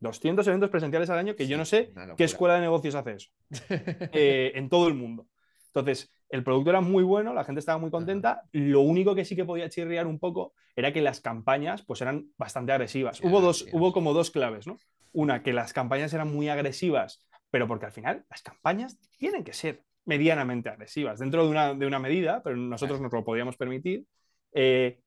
[0.00, 3.30] 200 eventos presenciales al año que yo no sé qué escuela de negocios hace eso
[4.12, 5.26] eh, en todo el mundo.
[5.66, 8.42] Entonces, el producto era muy bueno, la gente estaba muy contenta.
[8.52, 12.30] Lo único que sí que podía chirriar un poco era que las campañas pues eran
[12.36, 13.20] bastante agresivas.
[13.22, 14.78] hubo, dos, hubo como dos claves, ¿no?
[15.12, 19.54] Una, que las campañas eran muy agresivas, pero porque al final las campañas tienen que
[19.54, 24.06] ser medianamente agresivas, dentro de una, de una medida, pero nosotros nos lo podíamos permitir,
[24.52, 25.00] eh,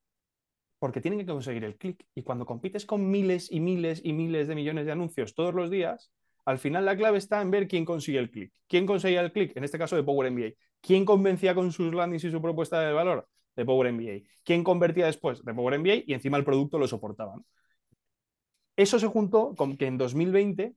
[0.78, 2.06] porque tienen que conseguir el clic.
[2.16, 5.70] Y cuando compites con miles y miles y miles de millones de anuncios todos los
[5.70, 6.12] días,
[6.46, 8.52] al final la clave está en ver quién consigue el clic.
[8.68, 9.56] ¿Quién conseguía el clic?
[9.56, 10.54] En este caso de Power MBA.
[10.82, 13.28] ¿Quién convencía con sus landings y su propuesta de valor?
[13.56, 14.28] De Power MBA.
[14.44, 15.44] ¿Quién convertía después?
[15.44, 17.36] De Power MBA y encima el producto lo soportaba.
[18.76, 20.76] Eso se juntó con que en 2020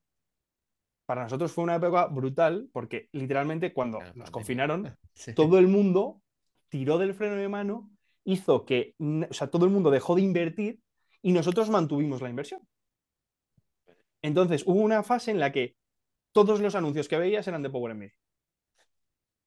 [1.07, 4.97] para nosotros fue una época brutal porque literalmente cuando nos confinaron,
[5.37, 6.23] todo el mundo
[6.69, 7.91] tiró del freno de mano,
[8.25, 10.81] hizo que, o sea, todo el mundo dejó de invertir
[11.23, 12.67] y nosotros mantuvimos la inversión.
[14.23, 15.77] Entonces hubo una fase en la que
[16.33, 18.11] todos los anuncios que veías eran de Power MBA.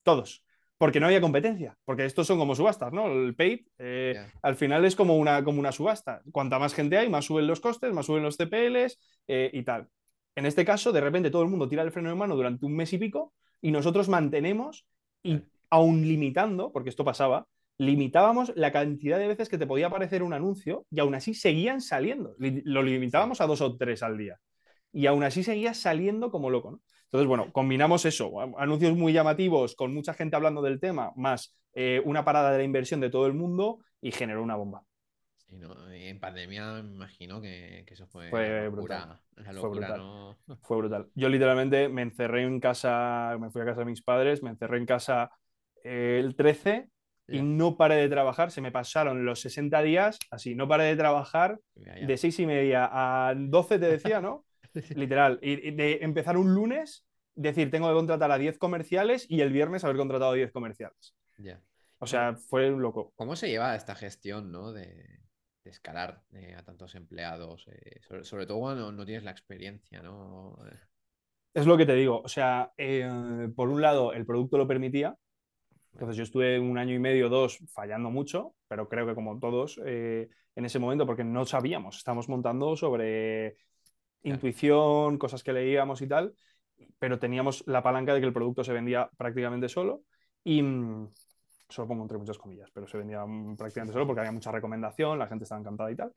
[0.03, 0.43] Todos.
[0.77, 1.75] Porque no había competencia.
[1.85, 3.07] Porque estos son como subastas, ¿no?
[3.07, 6.21] El paid eh, al final es como una, como una subasta.
[6.31, 9.87] Cuanta más gente hay, más suben los costes, más suben los CPLs eh, y tal.
[10.35, 12.75] En este caso, de repente todo el mundo tira el freno de mano durante un
[12.75, 14.85] mes y pico y nosotros mantenemos
[15.23, 17.47] y aún limitando, porque esto pasaba,
[17.79, 21.81] limitábamos la cantidad de veces que te podía aparecer un anuncio y aún así seguían
[21.81, 22.35] saliendo.
[22.37, 24.39] Lo limitábamos a dos o tres al día
[24.91, 26.81] y aún así seguía saliendo como loco.
[27.07, 32.01] Entonces, bueno, combinamos eso, anuncios muy llamativos con mucha gente hablando del tema, más eh,
[32.03, 34.83] una parada de la inversión de todo el mundo y generó una bomba.
[35.49, 38.29] en pandemia me imagino que, eso fue,
[38.69, 39.21] brutal.
[39.35, 40.35] fue, brutal.
[40.63, 41.07] fue brutal.
[41.15, 44.77] Yo literalmente me encerré en casa, me fui a casa de mis padres, me encerré
[44.77, 45.31] en casa
[45.85, 46.89] eh, el 13
[47.29, 48.51] y no paré de trabajar.
[48.51, 52.89] Se me pasaron los 60 días así, no paré de trabajar de seis y media
[52.91, 54.46] a 12, te decía, ¿no?
[54.95, 55.39] Literal.
[55.41, 59.83] Y, de empezar un lunes, decir, tengo que contratar a 10 comerciales y el viernes
[59.83, 61.15] haber contratado a 10 comerciales.
[61.99, 63.13] O sea, fue un loco.
[63.15, 64.71] ¿Cómo se lleva esta gestión, ¿no?
[64.71, 65.17] De,
[65.69, 70.57] escalar eh, a tantos empleados, eh, sobre, todo cuando no tienes la experiencia, ¿no?
[71.53, 75.15] Es lo que te digo, o sea, eh, por un lado el producto lo permitía,
[75.93, 79.77] entonces yo estuve un año y medio, dos, fallando mucho, pero creo que como todos
[79.77, 83.57] en ese momento, porque no sabíamos, estamos montando sobre
[84.23, 86.33] intuición, cosas que leíamos y tal,
[86.99, 90.01] pero teníamos la palanca de que el producto se vendía prácticamente solo
[90.43, 91.09] y mm,
[91.69, 95.19] solo pongo entre muchas comillas, pero se vendía mm, prácticamente solo porque había mucha recomendación,
[95.19, 96.13] la gente estaba encantada y tal,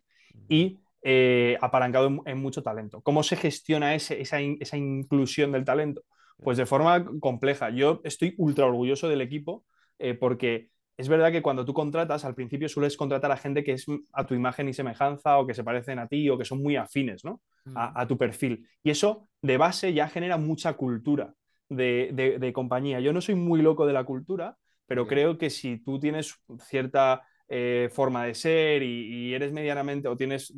[0.49, 3.01] y eh, apalancado en, mucho talento.
[3.01, 6.03] ¿Cómo se gestiona ese, esa, esa inclusión del talento?
[6.43, 7.71] Pues de forma compleja.
[7.71, 9.65] Yo estoy ultra orgulloso del equipo
[9.99, 13.73] eh, porque es verdad que cuando tú contratas, al principio sueles contratar a gente que
[13.73, 16.63] es a tu imagen y semejanza o que se parecen a ti o que son
[16.63, 17.41] muy afines ¿no?
[17.75, 18.67] A, tu perfil.
[18.83, 21.35] Y eso de base ya genera mucha cultura
[21.69, 23.01] de, compañía.
[23.01, 26.35] Yo no soy muy loco de la cultura, pero creo que si tú tienes
[26.67, 30.53] cierta eh, forma de ser y, eres medianamente o tienes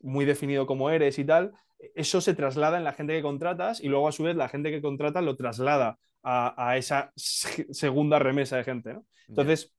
[0.00, 1.52] muy definido cómo eres y tal,
[1.94, 4.70] eso se traslada en la gente que contratas y luego a su vez la gente
[4.70, 8.94] que contrata lo traslada a, esa segunda remesa de gente.
[8.94, 9.04] ¿no?
[9.28, 9.74] Entonces,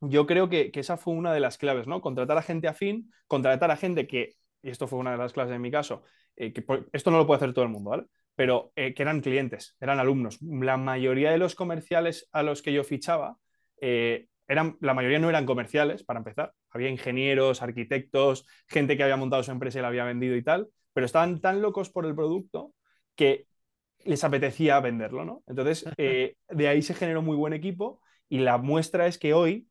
[0.00, 2.00] yo creo que, esa fue una de las claves, ¿no?
[2.00, 5.54] Contratar a gente afín, contratar a gente que, y esto fue una de las claves
[5.54, 6.02] en mi caso,
[6.36, 8.04] eh, que esto no lo puede hacer todo el mundo, ¿vale?
[8.34, 10.38] Pero eh, que eran clientes, eran alumnos.
[10.42, 13.36] La mayoría de los comerciales a los que yo fichaba,
[13.80, 16.52] eh, eran, la mayoría no eran comerciales, para empezar.
[16.70, 20.68] Había ingenieros, arquitectos, gente que había montado su empresa y la había vendido y tal,
[20.92, 22.72] pero estaban tan locos por el producto
[23.14, 23.46] que
[24.04, 25.42] les apetecía venderlo, ¿no?
[25.46, 29.68] Entonces, de ahí se generó muy buen equipo y la muestra es que hoy,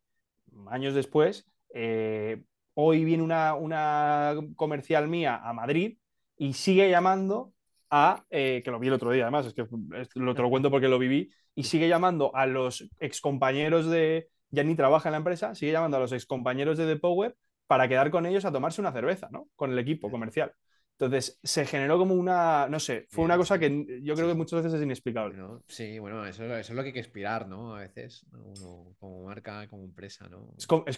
[0.69, 2.43] años después, eh,
[2.79, 5.97] hoy viene una, comercial mía a Madrid
[6.37, 7.51] y sigue llamando
[7.89, 9.65] a, eh, que lo vi el otro día además, es que
[10.13, 14.63] lo te lo cuento porque lo viví, y sigue llamando a los excompañeros de, ya
[14.63, 17.35] ni trabaja en la empresa, sigue llamando a los excompañeros de The Power
[17.65, 19.47] para quedar con ellos a tomarse una cerveza, ¿no?
[19.55, 20.53] Con el equipo comercial.
[20.99, 24.63] Entonces, se generó como una, no sé, fue una cosa que yo creo que muchas
[24.63, 25.37] veces es inexplicable.
[25.67, 27.75] Sí, bueno, eso, es lo que hay que aspirar, ¿no?
[27.75, 30.55] A veces, uno como marca, como empresa, ¿no?
[30.57, 30.97] Es, es,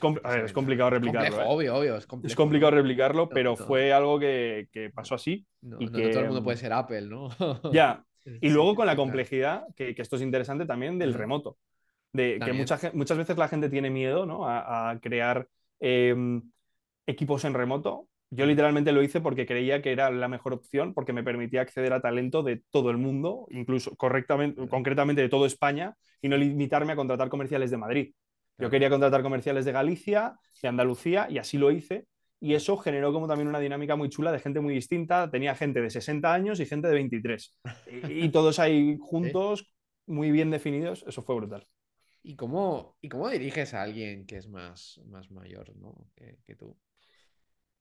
[0.53, 1.41] complicado replicarlo.
[1.41, 1.45] ¿eh?
[1.45, 2.31] Obvio, obvio, es complejo.
[2.31, 5.45] Es complicado replicarlo, pero fue algo que, pasó así.
[5.79, 6.11] y que...
[6.11, 7.29] todo el mundo puede ser Apple, ¿no?
[7.73, 8.01] ya.
[8.41, 11.57] Y luego con la complejidad, que, esto es interesante también, del remoto.
[12.13, 14.47] De que muchas veces la gente tiene miedo, ¿no?
[14.47, 15.47] A, crear
[15.79, 16.41] em,
[17.05, 21.13] equipos en remoto yo literalmente lo hice porque creía que era la mejor opción, porque
[21.13, 25.95] me permitía acceder a talento de todo el mundo, incluso correctamente, concretamente de toda España,
[26.21, 28.13] y no limitarme a contratar comerciales de Madrid.
[28.59, 32.05] Yo quería contratar comerciales de Galicia, de Andalucía, y así lo hice.
[32.41, 35.29] Y eso generó como también una dinámica muy chula de gente muy distinta.
[35.31, 37.57] Tenía gente de 60 años y gente de 23.
[38.09, 39.73] y, todos ahí juntos,
[40.05, 41.03] muy bien definidos.
[41.07, 41.65] Eso fue brutal.
[42.21, 45.71] ¿Y cómo, y cómo diriges a alguien que es más, más mayor
[46.45, 46.77] que tú?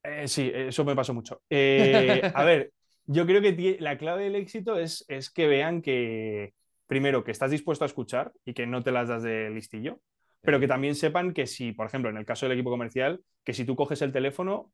[0.09, 1.41] Eh, sí, eso me pasó mucho.
[1.49, 2.71] Eh, a ver,
[3.05, 6.53] yo creo que la clave del éxito es, es que vean que,
[6.87, 10.01] primero, que estás dispuesto a escuchar y que no te las das de listillo,
[10.41, 13.53] pero que también sepan que si, por ejemplo, en el caso del equipo comercial, que
[13.53, 14.71] si tú coges el teléfono,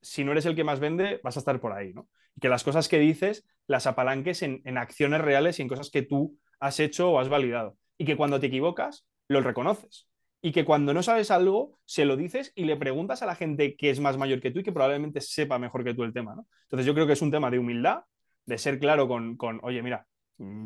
[0.00, 2.08] si no eres el que más vende, vas a estar por ahí, ¿no?
[2.36, 5.90] Y que las cosas que dices las apalanques en, en acciones reales y en cosas
[5.90, 7.76] que tú has hecho o has validado.
[7.98, 10.08] Y que cuando te equivocas, lo reconoces
[10.40, 13.76] y que cuando no sabes algo, se lo dices y le preguntas a la gente
[13.76, 16.34] que es más mayor que tú y que probablemente sepa mejor que tú el tema.
[16.34, 16.46] ¿no?
[16.64, 18.02] Entonces yo creo que es un tema de humildad,
[18.46, 20.06] de ser claro con, con, oye, mira,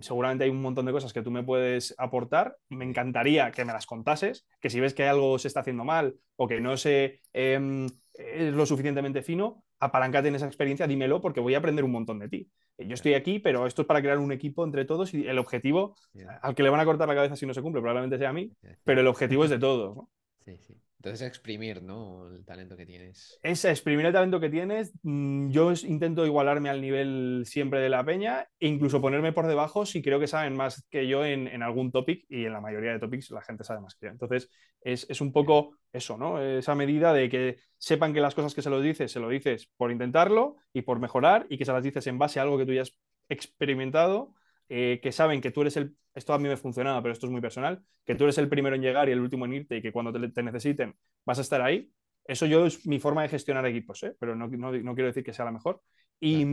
[0.01, 3.73] seguramente hay un montón de cosas que tú me puedes aportar, me encantaría que me
[3.73, 7.21] las contases, que si ves que algo se está haciendo mal o que no se,
[7.33, 11.93] em, es lo suficientemente fino, apalancate en esa experiencia, dímelo porque voy a aprender un
[11.93, 12.51] montón de ti.
[12.79, 15.39] Eh, yo estoy aquí, pero esto es para crear un equipo entre todos y el
[15.39, 15.97] objetivo,
[16.43, 18.33] al que le van a cortar la cabeza si no se cumple, probablemente sea a
[18.33, 18.53] mí,
[18.85, 19.97] pero el objetivo es de todos.
[19.97, 20.11] ¿no?
[20.41, 20.75] Sí, sí.
[21.03, 22.29] Entonces, exprimir, ¿no?
[22.29, 23.37] El talento que tienes.
[23.43, 24.93] Es exprimir el talento que tienes.
[25.03, 29.85] Mm, yo intento igualarme al nivel siempre de la peña e incluso ponerme por debajo
[29.85, 33.01] si creo que saben más que yo en, algún topic y en la mayoría de
[33.01, 34.13] topics la gente sabe más que yo.
[34.13, 34.49] Entonces,
[34.81, 36.41] es, un poco eso, ¿no?
[36.41, 39.73] Esa medida de que sepan que las cosas que se los dices, se lo dices
[39.77, 42.67] por intentarlo y por mejorar y que se las dices en base a algo que
[42.67, 42.97] tú ya has
[43.29, 44.35] experimentado
[44.75, 47.33] eh, que saben que tú eres el, esto a mí me funcionaba, pero esto es
[47.33, 49.83] muy personal, que tú eres el primero en llegar y el último en irte y
[49.83, 51.93] que cuando te, necesiten vas a estar ahí.
[52.25, 54.17] Eso yo es mi forma de gestionar equipos, ¿eh?
[54.19, 55.83] pero no, quiero decir que sea la mejor.
[56.19, 56.47] Y,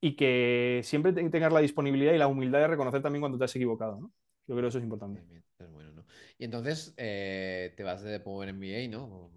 [0.00, 3.56] y que siempre tengas la disponibilidad y la humildad de reconocer también cuando te has
[3.56, 3.98] equivocado.
[3.98, 4.12] ¿no?
[4.46, 5.24] Yo creo que eso es importante.
[5.58, 6.04] es bueno, ¿no?
[6.38, 9.32] Y entonces eh, te vas de Power MBA, ¿no?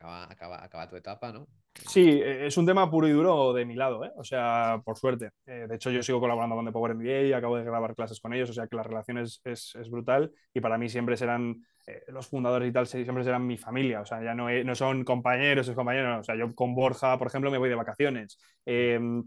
[0.00, 1.46] Acaba, acaba, tu etapa, ¿no?
[1.86, 4.12] Sí, e, es un tema puro y duro de mi lado, ¿eh?
[4.16, 5.30] o sea, por suerte.
[5.46, 8.20] Eh, de hecho, yo sigo colaborando con The Power MBA y acabo de grabar clases
[8.20, 11.64] con ellos, o sea que la relación es, es, brutal y para mí siempre serán
[11.86, 15.04] eh, los fundadores y tal, siempre serán mi familia, o sea, ya no, no son
[15.04, 18.38] compañeros, es compañeros, o sea, yo con Borja, por ejemplo, me voy de vacaciones.
[18.64, 19.24] Em,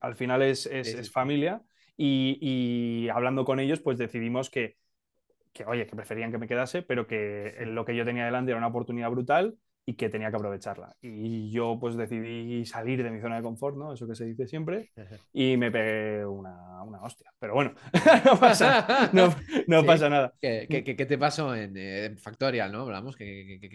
[0.00, 1.62] al final es, es familia
[1.96, 4.76] y, y, hablando con ellos, pues decidimos que,
[5.52, 8.58] que, oye, que preferían que me quedase, pero que lo que yo tenía delante era
[8.58, 9.58] una oportunidad brutal
[9.90, 10.94] y que tenía que aprovecharla.
[11.02, 13.92] Y yo pues decidí salir de mi zona de confort, ¿no?
[13.92, 14.92] Eso que se dice siempre,
[15.32, 17.32] y me pegué una, una hostia.
[17.40, 17.72] Pero bueno,
[18.24, 19.34] no pasa, no,
[19.66, 20.32] no pasa nada.
[20.40, 22.82] ¿Qué, qué, qué, te pasó en, eh, Factorial, no?
[22.82, 23.16] Hablamos.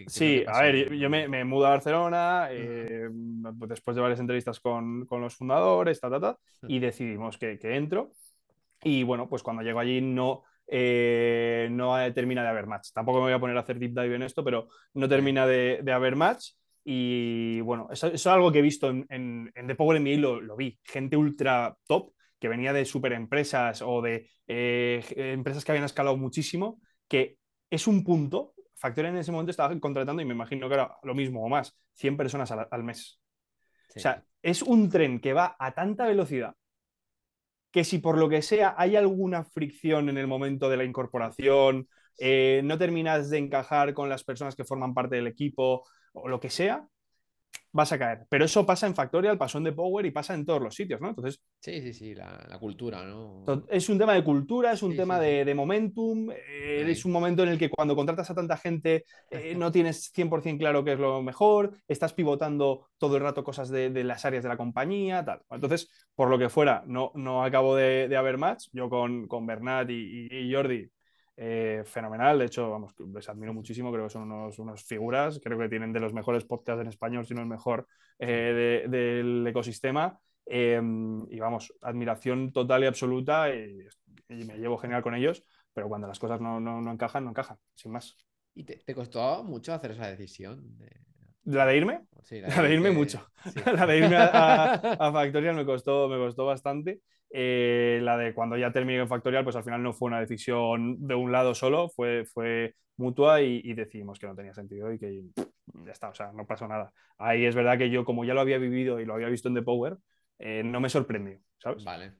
[0.06, 5.04] sí, a ver, yo, me, me, mudo a Barcelona eh, después de varias entrevistas con,
[5.04, 8.12] con los fundadores, ta, ta, ta, y decidimos que, que entro.
[8.82, 12.88] Y bueno, pues cuando llego allí no eh, no termina de haber match.
[12.92, 15.92] Tampoco me voy a poner a hacer deep dive en esto, pero no termina de,
[15.92, 16.50] haber match.
[16.84, 20.56] Y bueno, eso, es algo que he visto en, en, The Power MBA, lo, lo,
[20.56, 20.78] vi.
[20.84, 26.16] Gente ultra top que venía de super empresas o de eh, empresas que habían escalado
[26.16, 27.38] muchísimo, que
[27.70, 28.54] es un punto.
[28.74, 31.76] Factor en ese momento estaba contratando, y me imagino que era lo mismo o más,
[31.94, 33.20] 100 personas al, mes.
[33.96, 36.54] O sea, es un tren que va a tanta velocidad
[37.76, 41.90] que si por lo que sea hay alguna fricción en el momento de la incorporación,
[42.18, 45.84] eh, no terminas de encajar con las personas que forman parte del equipo
[46.14, 46.88] o lo que sea,
[47.72, 48.26] vas a caer.
[48.28, 51.00] Pero eso pasa en Factorial, pasó en The Power y pasa en todos los sitios,
[51.00, 51.08] ¿no?
[51.08, 51.40] Entonces.
[51.60, 53.44] Sí, sí, sí, la, cultura, ¿no?
[53.68, 57.50] Es un tema de cultura, es un tema De, momentum, eh, es un momento en
[57.50, 61.22] el que cuando contratas a tanta gente eh, no tienes 100% claro qué es lo
[61.22, 65.42] mejor, estás pivotando todo el rato cosas de, las áreas de la compañía, tal.
[65.50, 68.68] Entonces, por lo que fuera, no, no acabo de, haber match.
[68.72, 70.90] Yo con, con Bernat y Jordi
[71.36, 72.38] eh, fenomenal.
[72.38, 73.92] De hecho, vamos, les admiro muchísimo.
[73.92, 75.40] Creo que son unos, unas figuras.
[75.42, 77.86] Creo que tienen de los mejores podcasts en español, si no el mejor
[78.18, 80.18] eh, del ecosistema.
[80.46, 83.54] Em, y vamos, admiración total y absoluta.
[83.54, 83.86] Y,
[84.28, 85.44] me llevo genial con ellos.
[85.72, 88.16] Pero cuando las cosas no, no, encajan, no encajan, sin más.
[88.54, 90.78] ¿Y te, costó mucho hacer esa decisión?
[91.44, 92.06] ¿La de irme?
[92.22, 93.24] Sí, la de, irme mucho.
[93.74, 97.02] la de irme a, a, Factorial me costó, me costó bastante.
[97.38, 101.06] Eh, la de cuando ya terminé en Factorial, pues al final no fue una decisión
[101.06, 105.22] de un lado solo, fue, fue mutua y, decidimos que no tenía sentido y que
[105.84, 106.94] ya está, o sea, no pasó nada.
[107.18, 109.54] Ahí es verdad que yo, como ya lo había vivido y lo había visto en
[109.54, 109.98] The Power,
[110.38, 111.84] eh, no me sorprendió, ¿sabes?
[111.84, 112.14] Vale.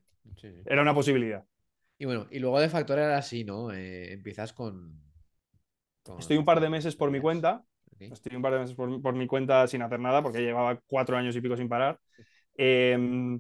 [0.66, 1.46] Era una posibilidad.
[1.96, 3.72] Y bueno, y luego de Factorial así, ¿no?
[3.72, 5.00] Eh, empiezas con,
[6.18, 7.64] Estoy un par de meses por mi cuenta.
[7.98, 11.16] Estoy un par de meses por, por, mi cuenta sin hacer nada porque llevaba cuatro
[11.16, 11.98] años y pico sin parar.
[12.58, 13.38] Eh,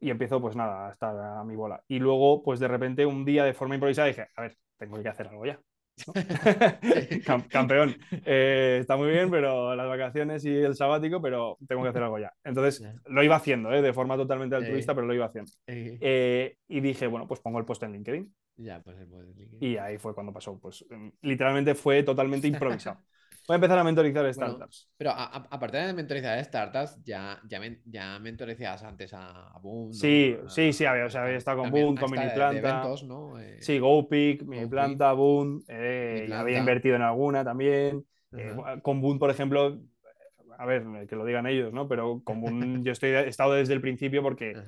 [0.00, 1.82] y empiezo pues nada, a estar a mi bola.
[1.88, 5.08] Y luego pues de repente un día de forma improvisada dije, a ver, tengo que
[5.08, 5.60] hacer algo ya.
[7.50, 12.02] campeón, eh, está muy bien, pero las vacaciones y el sabático, pero tengo que hacer
[12.02, 12.32] algo ya.
[12.44, 13.82] Entonces lo iba haciendo, ¿eh?
[13.82, 15.50] de forma totalmente altruista, pero lo iba haciendo.
[15.66, 18.34] Eh, y dije, bueno, pues pongo el post en LinkedIn.
[18.56, 19.58] Ya, pues el post en LinkedIn.
[19.60, 20.84] Y ahí fue cuando pasó, pues
[21.22, 22.98] literalmente fue totalmente improvisado.
[23.48, 24.90] Voy a empezar a mentorizar startups.
[24.94, 29.90] pero aparte de mentorizar startups, ya, ya, ya mentorizabas antes a, Boom.
[29.94, 32.84] Sí, sí, sí, había, o sea, había estado con Boom, con Miniplanta.
[33.06, 33.40] ¿no?
[33.40, 35.64] Eh, sí, GoPick, Miniplanta, Boom.
[35.66, 38.04] Eh, había invertido en alguna también.
[38.36, 39.80] Eh, con Boom, por ejemplo,
[40.58, 41.88] a ver, que lo digan ellos, ¿no?
[41.88, 42.50] Pero con Boom
[42.84, 44.62] yo estoy, he estado desde el principio porque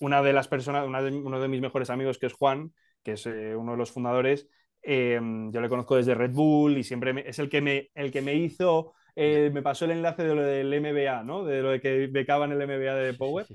[0.00, 2.72] una de las personas, uno de mis mejores amigos, que es Juan,
[3.04, 4.48] que es uno de los fundadores,
[4.90, 8.22] Em, yo le conozco desde Red Bull y siempre es el que me, el que
[8.22, 11.44] me hizo, eh, me pasó el enlace de lo del MBA, ¿no?
[11.44, 13.46] De lo de que becaban el MBA de Power.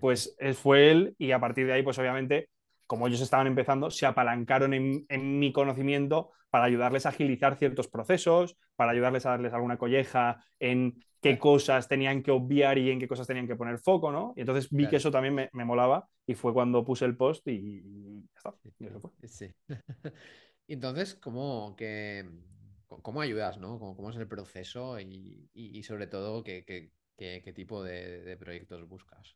[0.00, 2.48] Pues fue él y a partir de ahí, pues obviamente,
[2.86, 8.56] como ellos estaban empezando, se apalancaron en, mi conocimiento para ayudarles a agilizar ciertos procesos,
[8.74, 13.08] para ayudarles a darles alguna colleja en qué cosas tenían que obviar y en qué
[13.08, 14.32] cosas tenían que poner foco, ¿no?
[14.36, 17.46] Y entonces vi que eso también me, me, molaba y fue cuando puse el post
[17.46, 17.82] y,
[18.22, 18.54] ya está.
[18.78, 19.10] Y eso fue.
[19.28, 19.52] Sí.
[20.74, 22.28] entonces, ¿cómo, que,
[22.86, 23.78] cómo ayudas, ¿no?
[23.78, 26.90] ¿Cómo, es el proceso y, sobre todo qué,
[27.54, 29.34] tipo de, proyectos buscas?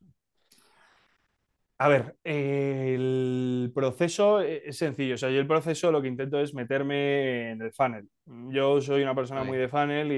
[1.78, 5.14] A ver, el proceso es sencillo.
[5.14, 8.08] O sea, yo el proceso lo que intento es meterme en el funnel.
[8.50, 10.16] Yo soy una persona muy de funnel y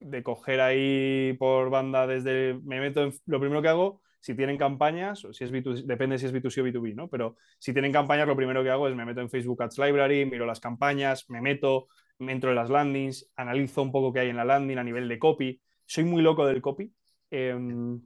[0.00, 2.58] de, coger ahí por banda desde.
[2.62, 3.12] Me meto en.
[3.26, 5.52] Lo primero que hago si tienen campañas, si es
[5.86, 7.08] depende si es B2C o B2B, ¿no?
[7.08, 10.26] Pero si tienen campañas, lo primero que hago es me meto en Facebook Ads Library,
[10.26, 11.88] miro las campañas, me meto,
[12.18, 15.08] me entro en las landings, analizo un poco qué hay en la landing a nivel
[15.08, 15.60] de copy.
[15.86, 16.92] Soy muy loco del copy.
[17.30, 18.00] Em,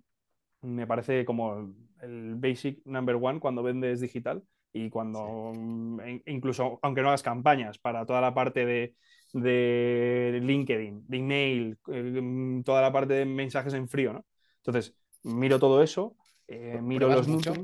[0.63, 4.43] me parece como el basic number one cuando vendes digital
[4.73, 8.97] y cuando mm, incluso aunque no hagas campañas para toda la parte de,
[9.33, 14.25] de LinkedIn, de email, eh, mm, toda la parte de mensajes en frío, ¿no?
[14.59, 16.17] Entonces, miro todo eso,
[16.49, 17.59] eh, miro los números.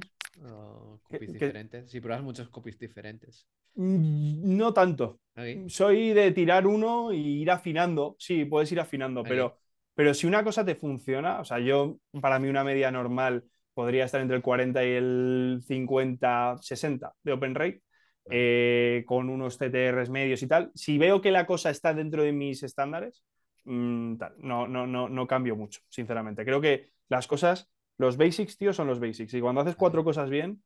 [1.02, 1.90] copies diferentes.
[1.90, 3.46] Si pruebas muchos copies diferentes.
[3.74, 5.20] Mm, no tanto.
[5.68, 8.16] Soy de tirar uno y ir afinando.
[8.18, 9.56] Sí, puedes ir afinando, pero,
[9.94, 14.04] pero si una cosa te funciona, o sea, yo, para mí una media normal podría
[14.04, 17.82] estar entre el 40 y el 50, 60 de open rate.
[18.30, 20.70] Eh, con unos CTRs medios y tal.
[20.74, 23.22] Si veo que la cosa está dentro de mis estándares,
[23.68, 26.44] mm, no, no, no, no cambio mucho, sinceramente.
[26.44, 29.34] Creo que las cosas, los basics, tío, son los basics.
[29.34, 30.62] Y cuando haces cuatro cosas bien,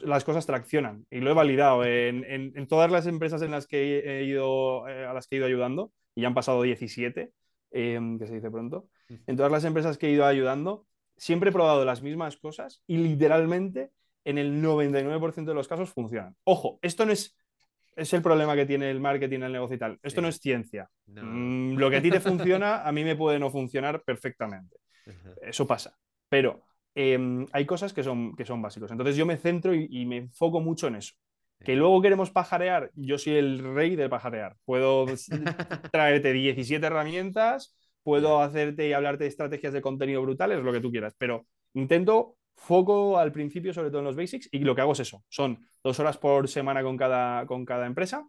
[0.00, 1.06] las, cosas traccionan.
[1.10, 5.04] Y lo he validado en, en, todas las empresas en las que he ido, eh,
[5.04, 7.32] a las que he ido ayudando, y ya han pasado 17,
[7.72, 8.88] em, que se dice pronto.
[9.26, 10.86] En todas las empresas que he ido ayudando,
[11.16, 13.90] siempre he probado las mismas cosas y literalmente
[14.24, 16.34] en el 99% de los casos funcionan.
[16.44, 17.36] Ojo, esto no es,
[17.96, 19.98] es el problema que tiene el marketing, el negocio y tal.
[20.02, 20.88] Esto no es ciencia.
[21.06, 24.76] Mm, lo que a ti te funciona, a mí me puede no funcionar perfectamente.
[25.42, 25.96] Eso pasa.
[26.28, 26.62] Pero
[26.94, 28.90] em, hay cosas que son, que son básicos.
[28.90, 31.14] Entonces yo me centro y, me enfoco mucho en eso.
[31.60, 34.56] Que luego queremos pajarear, yo soy el rey de pajarear.
[34.64, 35.06] Puedo
[35.92, 40.90] traerte 17 herramientas, puedo hacerte y hablarte de estrategias de contenido brutales, lo que tú
[40.90, 44.92] quieras, pero intento foco al principio, sobre todo en los basics, y lo que hago
[44.92, 45.24] es eso.
[45.28, 48.26] Son dos horas por semana con cada, con cada empresa,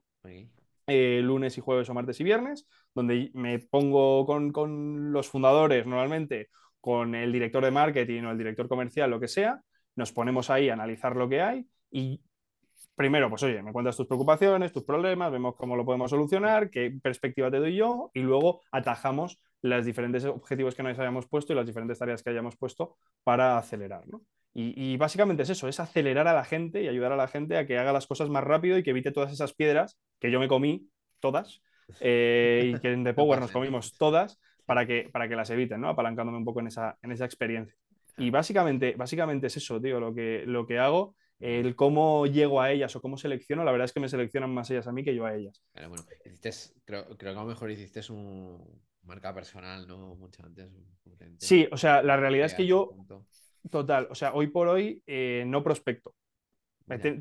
[0.88, 6.50] eh, lunes y jueves o martes y viernes, donde me pongo con, los fundadores normalmente,
[6.80, 9.62] con el director de marketing o el director comercial, lo que sea,
[9.96, 12.22] nos ponemos ahí a analizar lo que hay y
[12.96, 16.92] primero, pues oye, me cuentas tus preocupaciones, tus problemas, vemos cómo lo podemos solucionar, qué
[17.02, 21.56] perspectiva te doy yo y luego atajamos los diferentes objetivos que nos hayamos puesto y
[21.56, 24.04] las diferentes tareas que hayamos puesto para acelerar.
[24.58, 27.66] Y, básicamente es eso, es acelerar a la gente y ayudar a la gente a
[27.66, 30.48] que haga las cosas más rápido y que evite todas esas piedras que yo me
[30.48, 30.88] comí
[31.20, 31.62] todas
[32.00, 35.82] eh, y que en The Power nos comimos todas para que, para que las eviten,
[35.82, 35.90] ¿no?
[35.90, 37.76] apalancándome un poco en esa, en esa experiencia.
[38.18, 42.72] Y básicamente, básicamente es eso, tío, lo que, lo que hago el cómo llego a
[42.72, 45.14] ellas o cómo selecciono, la verdad es que me seleccionan más ellas a mí que
[45.14, 45.62] yo a ellas.
[45.74, 46.04] bueno,
[46.86, 50.16] creo, creo, que a lo mejor hiciste un marca personal, ¿no?
[50.16, 50.70] Mucho antes.
[51.38, 52.92] Sí, o sea, la realidad es que yo,
[53.70, 56.14] total, o sea, hoy por hoy eh, no prospecto.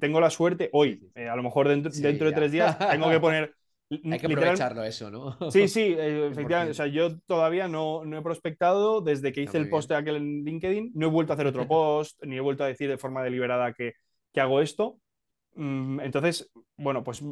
[0.00, 3.20] Tengo la suerte hoy, eh, a lo mejor dentro, dentro de tres días tengo que
[3.20, 3.54] poner...
[3.90, 5.50] Hay que aprovecharlo eso, ¿no?
[5.50, 6.72] Sí, sí, eh, efectivamente.
[6.72, 10.16] O sea, yo todavía no, no he prospectado desde que hice el post de aquel
[10.16, 10.92] en LinkedIn.
[10.94, 13.72] No he vuelto a hacer otro post, ni he vuelto a decir de forma deliberada
[13.72, 13.92] que,
[14.32, 14.98] que hago esto.
[15.54, 17.22] Mm, entonces, bueno, pues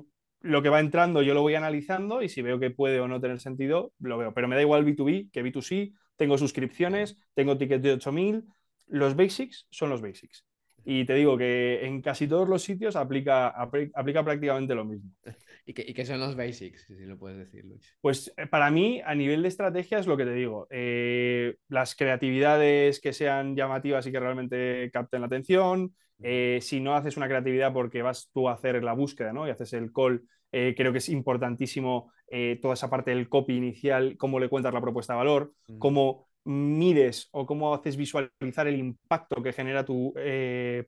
[0.43, 3.21] lo que va entrando yo lo voy analizando y si veo que puede o no
[3.21, 4.35] tener sentido, lo veo.
[4.35, 8.45] Pero me da igual B2B que B2C, tengo suscripciones, tengo tickets de 8000.
[8.89, 10.45] Los basics son los basics.
[10.85, 15.11] Y te digo que en casi todos los sitios aplica, aplica prácticamente lo mismo.
[15.67, 16.87] ¿Y qué, son los basics?
[16.87, 17.97] Si lo puedes decir, Luis.
[18.01, 20.67] Pues eh, para mí, a nivel de estrategia, es lo que te digo.
[20.71, 26.95] Eh, las creatividades que sean llamativas y que realmente capten la atención, eh, si no
[26.95, 29.47] haces una creatividad porque vas tú a hacer la búsqueda ¿no?
[29.47, 33.55] y haces el call, eh, creo que es importantísimo eh, toda esa parte del copy
[33.55, 38.77] inicial, cómo le cuentas la propuesta de valor, cómo mides o cómo haces visualizar el
[38.77, 40.13] impacto que genera tu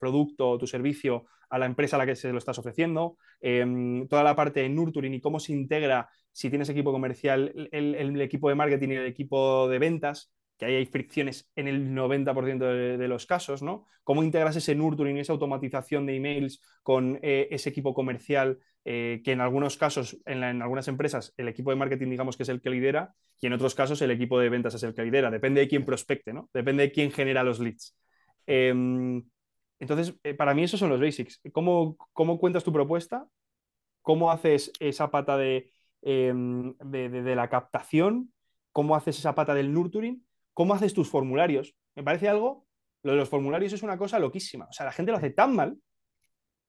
[0.01, 4.09] producto o tu servicio a la empresa a la que se lo estás ofreciendo, em,
[4.09, 8.49] toda la parte de nurturing y cómo se integra si tienes equipo comercial, el equipo
[8.49, 13.09] de marketing y el equipo de ventas, que ahí hay fricciones en el 90% de,
[13.09, 13.87] los casos, ¿no?
[14.05, 19.33] ¿Cómo integras ese nurturing, esa automatización de emails con eh, ese equipo comercial eh, que
[19.33, 22.71] en algunos casos, en, algunas empresas, el equipo de marketing digamos que es el que
[22.71, 25.31] lidera y en otros casos el equipo de ventas es el que lidera.
[25.31, 26.51] Depende de quién prospecte, ¿no?
[26.53, 27.97] Depende de quién genera los leads.
[28.47, 29.25] Em,
[29.81, 31.41] entonces, eh, para mí esos son los basics.
[31.53, 33.27] ¿Cómo, ¿Cómo, cuentas tu propuesta?
[34.03, 38.33] ¿Cómo haces esa pata de, em, de la captación?
[38.73, 40.24] ¿Cómo haces esa pata del nurturing?
[40.55, 41.75] Cómo haces tus formularios.
[41.95, 42.67] Me parece algo,
[43.03, 44.67] lo de los formularios es una cosa loquísima.
[44.67, 45.77] O sea, la gente lo hace tan mal,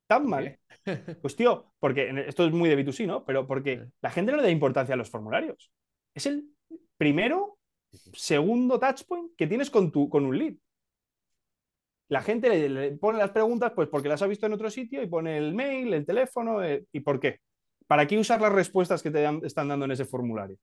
[0.07, 0.59] tan mal.
[1.21, 3.25] Pues tío, porque esto es muy de B2C, ¿no?
[3.25, 5.71] Pero porque la gente no le da importancia a los formularios.
[6.13, 6.45] Es el
[6.97, 7.57] primero,
[8.13, 10.53] segundo touchpoint que tienes con, tu, con un lead.
[12.07, 15.07] La gente le, pone las preguntas pues porque las ha visto en otro sitio y
[15.07, 17.39] pone el mail, el teléfono, eh, ¿y por qué?
[17.87, 20.57] ¿Para qué usar las respuestas que te están dando en ese formulario?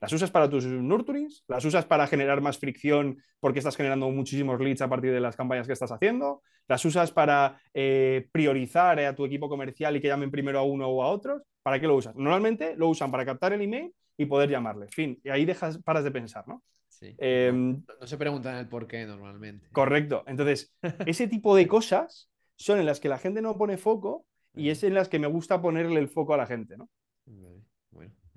[0.00, 4.60] Las usas para tus nurturings, las usas para generar más fricción porque estás generando muchísimos
[4.60, 9.14] leads a partir de las campañas que estás haciendo, las usas para eh, priorizar a
[9.14, 11.42] tu equipo comercial y que llamen primero a uno o a otros.
[11.62, 12.14] ¿Para qué lo usas?
[12.14, 14.88] Normalmente lo usan para captar el email y poder llamarle.
[14.88, 16.62] Fin, y ahí dejas, paras de pensar, ¿no?
[16.88, 17.14] Sí.
[17.18, 19.68] Em, no, se preguntan el por qué normalmente.
[19.72, 20.24] Correcto.
[20.26, 20.74] Entonces,
[21.06, 24.24] ese tipo de cosas son en las que la gente no pone foco
[24.54, 26.88] y es en las que me gusta ponerle el foco a la gente, ¿no?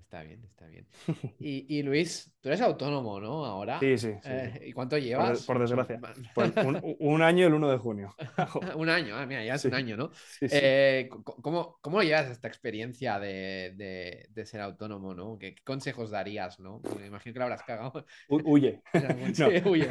[0.10, 0.88] Está bien, está bien.
[1.40, 3.46] Y, Luis, tú eres autónomo, ¿no?
[3.46, 3.80] Ahora.
[3.80, 4.10] Sí, sí.
[4.24, 5.46] Eh, ¿Y cuánto llevas?
[5.46, 6.02] Por, desgracia.
[7.00, 8.16] Un, año el 1 de junio.
[8.76, 10.10] un año, ah, mira, ya es un año, ¿no?
[10.42, 15.38] Eh, ¿cómo, ¿cómo, llevas esta experiencia de, ser autónomo, ¿no?
[15.38, 16.82] ¿Qué, consejos darías, no?
[17.00, 18.04] Me imagino que lo habrás cagado.
[18.30, 18.82] huye.
[19.34, 19.88] sí, huye.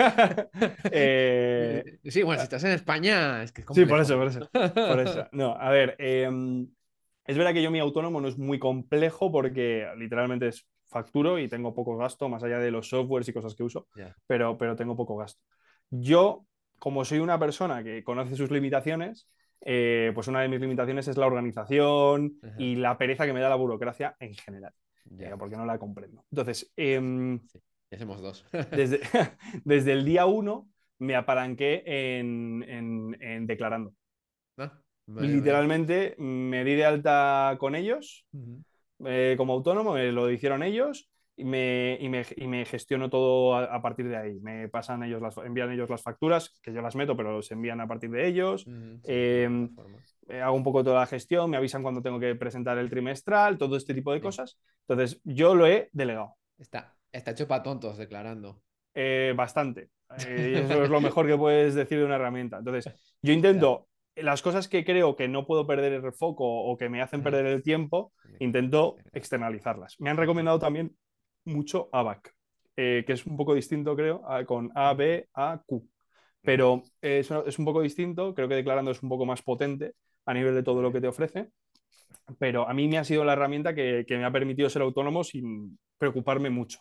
[0.91, 4.51] Eh, sí, bueno, si estás en España, es que Sí, por eso, por eso.
[4.51, 5.29] Por eso.
[5.31, 5.97] No, a ver.
[7.29, 11.47] Es verdad que yo mi autónomo no es muy complejo porque literalmente es facturo y
[11.47, 13.87] tengo poco gasto, más allá de los softwares y cosas que uso,
[14.27, 15.39] pero, pero tengo poco gasto.
[15.91, 16.47] Yo,
[16.79, 19.29] como soy una persona que conoce sus limitaciones,
[19.61, 23.51] eh, pues una de mis limitaciones es la organización y la pereza que me da
[23.51, 24.73] la burocracia en general,
[25.19, 26.25] eh, porque no la comprendo.
[26.31, 26.73] Entonces,
[27.91, 28.47] ya somos dos.
[28.71, 29.01] desde,
[29.65, 30.67] desde, el día uno
[30.99, 32.65] me apalanqué en,
[33.21, 33.93] en, declarando.
[35.17, 38.27] Literalmente me di de alta con ellos
[39.05, 43.57] eh, como autónomo, me lo hicieron ellos y me, y me, y me gestiono todo
[43.57, 44.41] a, partir de ahí.
[44.41, 47.81] Me pasan ellos las, envían ellos las facturas, que yo las meto, pero se envían
[47.81, 48.67] a partir de ellos.
[49.05, 49.71] Em,
[50.29, 53.57] eh, hago un poco toda la gestión, me avisan cuando tengo que presentar el trimestral,
[53.57, 54.59] todo este tipo de cosas.
[54.89, 56.35] Entonces, yo lo he delegado.
[56.59, 58.61] Está, está hecho para tontos declarando.
[58.93, 59.91] Eh, bastante.
[60.19, 62.59] eso es lo mejor que puedes decir de una herramienta.
[62.59, 62.93] Entonces,
[63.23, 63.87] yo intento
[64.23, 67.47] las cosas que creo que no puedo perder el foco o que me hacen perder
[67.47, 69.97] el tiempo, intento externalizarlas.
[70.01, 70.97] Me han recomendado también
[71.45, 72.35] mucho ABAC,
[72.77, 75.89] eh, que es un poco distinto, creo, con A, B, A, Q.
[76.43, 79.95] Pero es, un poco distinto, creo que declarando es un poco más potente
[80.25, 81.49] a nivel de todo lo que te ofrece,
[82.39, 85.79] pero a mí me ha sido la herramienta que, me ha permitido ser autónomo sin
[85.99, 86.81] preocuparme mucho.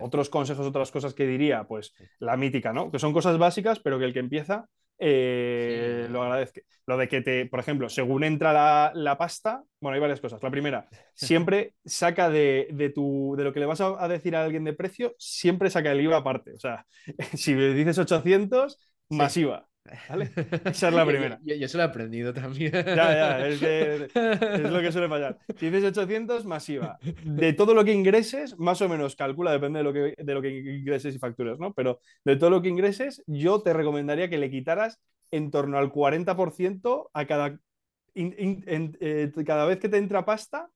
[0.00, 2.90] Otros consejos, otras cosas que diría, pues la mítica, ¿no?
[2.90, 4.68] Que son cosas básicas, pero que el que empieza
[4.98, 6.60] eh, lo agradezco.
[6.86, 10.42] Lo de que te, por ejemplo, según entra la, pasta, bueno, hay varias cosas.
[10.42, 14.64] La primera, siempre saca de, tu, de lo que le vas a, decir a alguien
[14.64, 16.54] de precio, siempre saca el IVA aparte.
[16.54, 16.86] O sea,
[17.34, 18.78] si le dices 800,
[19.10, 19.67] masiva.
[20.08, 20.30] ¿Vale?
[20.64, 21.38] Esa es la primera.
[21.42, 22.72] Yo, yo, se lo he aprendido también.
[22.72, 25.38] Ya, ya, es, es lo que suele fallar.
[25.56, 26.98] Si dices 800, masiva.
[27.24, 30.42] De todo lo que ingreses, más o menos calcula, depende de lo que, de lo
[30.42, 31.72] que ingreses y facturas, ¿no?
[31.74, 34.98] Pero de todo lo que ingreses, yo te recomendaría que le quitaras
[35.30, 37.58] en torno al 40% a cada,
[38.14, 40.70] eh, cada vez que te entra pasta,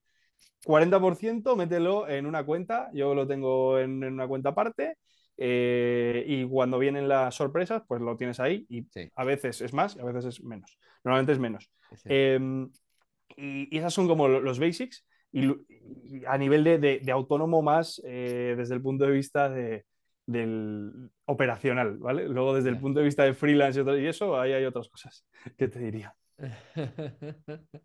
[0.65, 4.97] 40% mételo en una cuenta, yo lo tengo en, en una cuenta aparte
[5.37, 9.97] eh, y cuando vienen las sorpresas, pues lo tienes ahí y a veces es más
[9.97, 10.79] y a veces es menos.
[11.05, 11.71] Normalmente es menos.
[12.05, 12.71] Em,
[13.37, 15.05] y, esas son como los basics.
[15.33, 15.49] Y,
[16.27, 19.87] a nivel de, autónomo más eh, desde el punto de vista de,
[20.27, 22.29] del operacional, ¿vale?
[22.29, 25.27] Luego desde el punto de vista de freelance y, y eso, ahí hay otras cosas
[25.57, 26.15] que te diría.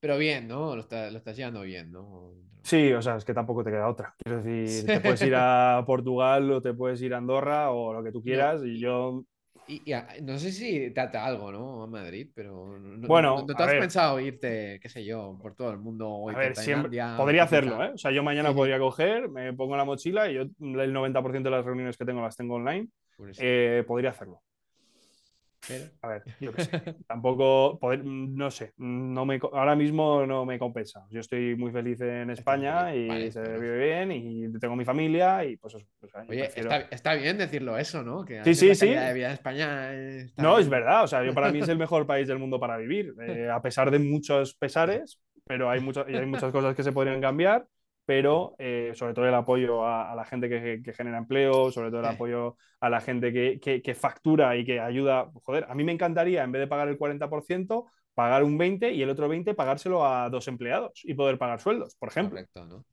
[0.00, 0.76] Pero bien, ¿no?
[0.76, 2.32] Lo, estás llevando bien, ¿no?
[2.62, 4.14] Sí, o sea, es que tampoco te queda otra.
[4.18, 8.02] Quiero decir, te puedes ir a Portugal o te puedes ir a Andorra o lo
[8.02, 9.24] que tú quieras y yo...
[9.66, 9.92] Y,
[10.22, 11.82] no sé si te ata algo, ¿no?
[11.82, 12.78] A Madrid, pero...
[12.78, 16.26] No, bueno, ¿No, te has pensado irte, qué sé yo, por todo el mundo?
[16.30, 16.98] a ver, siempre...
[17.16, 17.90] Podría hacerlo, ¿eh?
[17.92, 21.50] O sea, yo mañana podría coger, me pongo la mochila y yo el 90% de
[21.50, 22.88] las reuniones que tengo las tengo online.
[23.38, 24.40] Eh, podría hacerlo.
[26.02, 26.80] A ver, yo qué sé.
[27.06, 31.06] Tampoco, poder, no sé, no me, ahora mismo no me compensa.
[31.10, 35.56] Yo estoy muy feliz en España y se vive bien y tengo mi familia y
[35.56, 35.86] pues eso.
[36.00, 36.50] Pues, Oye,
[36.90, 38.24] está, bien decirlo eso, ¿no?
[38.24, 38.88] Que sí, sí, sí.
[38.88, 39.92] de vida en España
[40.36, 41.04] no, es verdad.
[41.04, 43.60] O sea, yo para mí es el mejor país del mundo para vivir, eh, a
[43.60, 47.66] pesar de muchos pesares, pero hay, muchas hay muchas cosas que se podrían cambiar
[48.08, 52.06] pero eh, sobre todo el apoyo a, la gente que, genera empleo, sobre todo el
[52.06, 53.30] apoyo a la gente
[53.60, 55.30] que, factura y que ayuda.
[55.42, 57.84] Joder, a mí me encantaría, en vez de pagar el 40%,
[58.14, 61.96] pagar un 20% y el otro 20% pagárselo a dos empleados y poder pagar sueldos,
[61.96, 62.40] por ejemplo.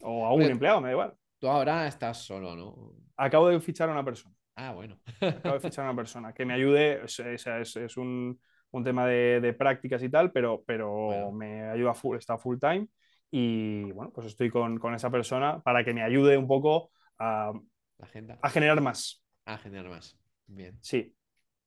[0.02, 1.14] O a un empleado, me da igual.
[1.40, 2.76] Tú ahora estás solo, ¿no?
[3.16, 4.36] Acabo de fichar a una persona.
[4.58, 5.00] Ah, bueno.
[5.22, 8.38] Acabo de fichar a una persona que me ayude, es, es, un,
[8.84, 12.86] tema de, prácticas y tal, pero, pero me ayuda full, está full time
[13.32, 17.52] y bueno, pues estoy con, esa persona para que me ayude un poco a,
[18.00, 19.24] a generar más.
[19.46, 20.18] A generar más.
[20.48, 20.78] Bien.
[20.82, 21.16] Sí.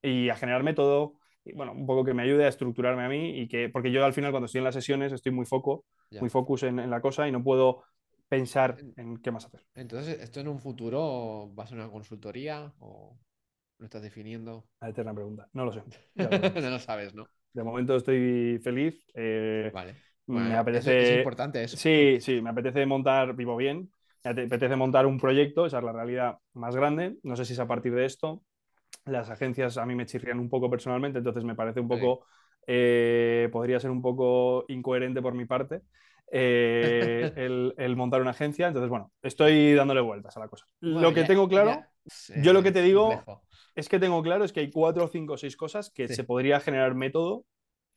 [0.02, 1.18] Y a generarme todo,
[1.54, 4.12] bueno, un poco que me ayude a estructurarme a mí y que, porque yo al
[4.12, 5.84] final cuando estoy en las sesiones estoy muy foco,
[6.20, 7.82] muy focus en, la cosa y no puedo
[8.28, 9.64] pensar en qué más hacer.
[9.74, 13.18] Entonces, ¿esto en un futuro va a ser una consultoría o
[13.78, 14.68] lo estás definiendo?
[14.80, 15.48] La eterna pregunta.
[15.52, 15.82] No lo sé.
[16.14, 17.28] no lo sabes, ¿no?
[17.52, 19.04] De momento estoy feliz.
[19.14, 19.94] Eh, vale.
[20.28, 21.12] Me apetece...
[21.12, 21.76] Es, importante eso.
[21.76, 23.90] Sí, sí, me apetece montar, vivo bien,
[24.24, 27.16] me apetece montar un proyecto, esa es la realidad más grande.
[27.22, 28.42] No sé si es a partir de esto.
[29.04, 32.26] Las agencias a mí me chirrían un poco personalmente, entonces me parece un poco,
[32.66, 35.82] eh, podría ser un poco incoherente por mi parte.
[36.30, 37.32] Eh,
[37.76, 38.66] el, montar una agencia.
[38.66, 40.66] Entonces, bueno, estoy dándole vueltas a la cosa.
[40.80, 41.82] lo que tengo claro,
[42.42, 43.24] yo lo que te digo
[43.74, 46.94] es que tengo claro es que hay cuatro, cinco, seis cosas que se podría generar
[46.94, 47.44] método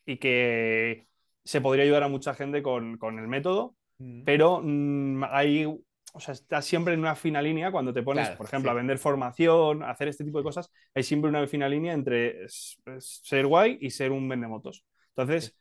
[0.05, 1.07] y que
[1.43, 4.23] se podría ayudar a mucha gente con, el método, mm.
[4.23, 8.45] pero mm, hay, o sea, estás siempre en una fina línea cuando te pones, por
[8.45, 11.93] ejemplo, a vender formación, a hacer este tipo de cosas, hay siempre una fina línea
[11.93, 14.85] entre ser guay y ser un vendemotos.
[15.15, 15.55] Entonces,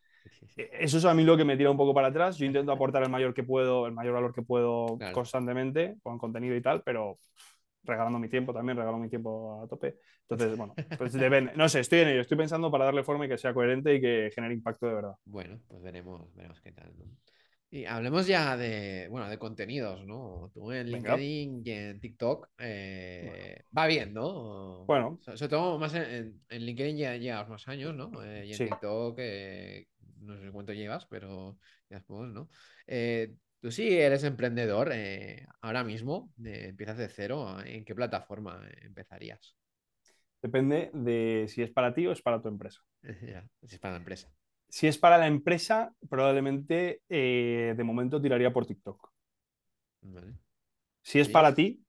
[0.57, 2.37] e, eso es a mí lo que me tira un poco para atrás.
[2.37, 6.55] Yo intento aportar el mayor que puedo, el mayor valor que puedo constantemente con contenido
[6.55, 7.17] y tal, pero
[7.83, 9.97] regalando mi tiempo también, regalo mi tiempo a tope.
[10.27, 11.53] Entonces, bueno, pues depende.
[11.55, 14.01] No sé, estoy en ello, estoy pensando para darle forma y que sea coherente y
[14.01, 15.15] que genere impacto de verdad.
[15.25, 16.93] Bueno, pues veremos, veremos qué tal.
[17.73, 20.51] Y hablemos ya de, bueno, de contenidos, ¿no?
[20.53, 24.83] Tú en LinkedIn y en TikTok eh, va bien, ¿no?
[24.85, 25.19] Bueno.
[25.21, 28.11] Sobre todo más en, LinkedIn ya llevas más años, ¿no?
[28.25, 29.87] Eh, y en TikTok eh,
[30.19, 31.57] no sé cuánto llevas, pero
[31.89, 32.49] ya después, ¿no?
[33.61, 39.55] Eh, tú sí eres emprendedor eh, ahora mismo, empiezas de cero, ¿en qué plataforma empezarías?
[40.41, 42.81] Depende de si es para ti o es para tu empresa.
[43.03, 44.31] si es para la empresa.
[44.67, 49.11] Si es para la empresa, probablemente eh, de momento tiraría por TikTok.
[51.03, 51.83] Si es para ti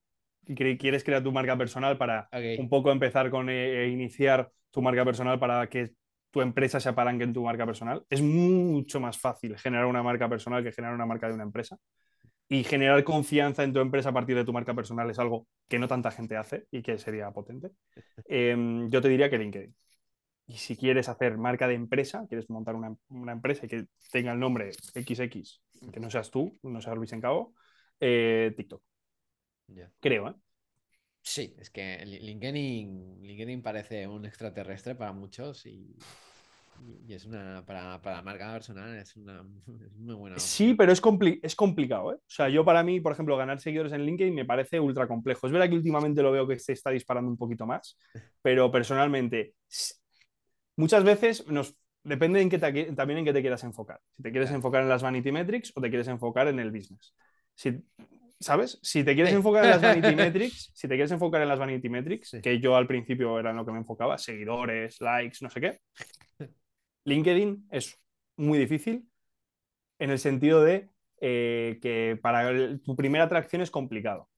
[0.45, 5.39] y quieres crear tu marca personal para un poco empezar con iniciar tu marca personal
[5.39, 5.93] para que
[6.33, 8.03] tu empresa se apalanque en tu marca personal.
[8.09, 11.77] Es mucho más fácil generar una marca personal que generar una marca de una empresa.
[12.49, 15.77] Y generar confianza en tu empresa a partir de tu marca personal es algo que
[15.77, 17.71] no tanta gente hace y que sería potente.
[18.27, 19.75] Em, yo te diría que LinkedIn.
[20.47, 24.39] Y si quieres hacer marca de empresa, quieres montar una, empresa y que tenga el
[24.39, 25.61] nombre XX,
[25.91, 27.53] que no seas tú, no seas Luis en Cabo,
[27.99, 28.81] eh, TikTok.
[29.99, 30.33] Creo, ¿eh?
[31.23, 35.95] Sí, es que LinkedIn, LinkedIn parece un extraterrestre para muchos y,
[37.07, 39.41] es una, para, para, la marca personal es una
[39.95, 40.37] muy buena.
[40.37, 41.01] Sí, pero es,
[41.41, 42.11] es complicado.
[42.11, 42.15] ¿eh?
[42.15, 45.47] O sea, yo para mí, por ejemplo, ganar seguidores en LinkedIn me parece ultra complejo.
[45.47, 47.97] Es verdad que últimamente lo veo que se está disparando un poquito más,
[48.41, 49.53] pero personalmente,
[50.75, 54.01] muchas veces nos depende en qué también en qué te quieras enfocar.
[54.11, 57.15] Si te quieres enfocar en las vanity metrics o te quieres enfocar en el business.
[57.55, 57.81] Si
[58.43, 58.79] ¿sabes?
[58.81, 61.89] Si te quieres enfocar en las vanity metrics, si te quieres enfocar en las vanity
[61.89, 65.61] metrics, que yo al principio era en lo que me enfocaba, seguidores, likes, no sé
[65.61, 65.79] qué,
[67.05, 67.99] LinkedIn es
[68.37, 69.07] muy difícil
[69.99, 70.89] en el sentido de
[71.21, 74.29] eh, que para tu primera atracción es complicado.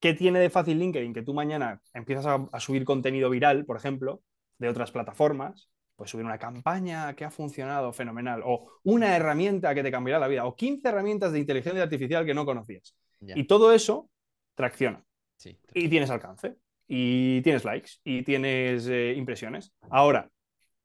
[0.00, 1.12] ¿Qué tiene de fácil LinkedIn?
[1.12, 4.22] Que tú mañana empiezas a subir contenido viral, por ejemplo,
[4.58, 9.82] de otras plataformas, pues subir una campaña que ha funcionado fenomenal, o una herramienta que
[9.82, 12.96] te cambiará la vida, o 15 herramientas de inteligencia artificial que no conocías.
[13.20, 14.10] Y todo eso
[14.54, 15.04] tracciona.
[15.74, 16.56] Y tienes alcance,
[16.86, 19.72] y tienes likes, y tienes eh, impresiones.
[19.90, 20.30] Ahora,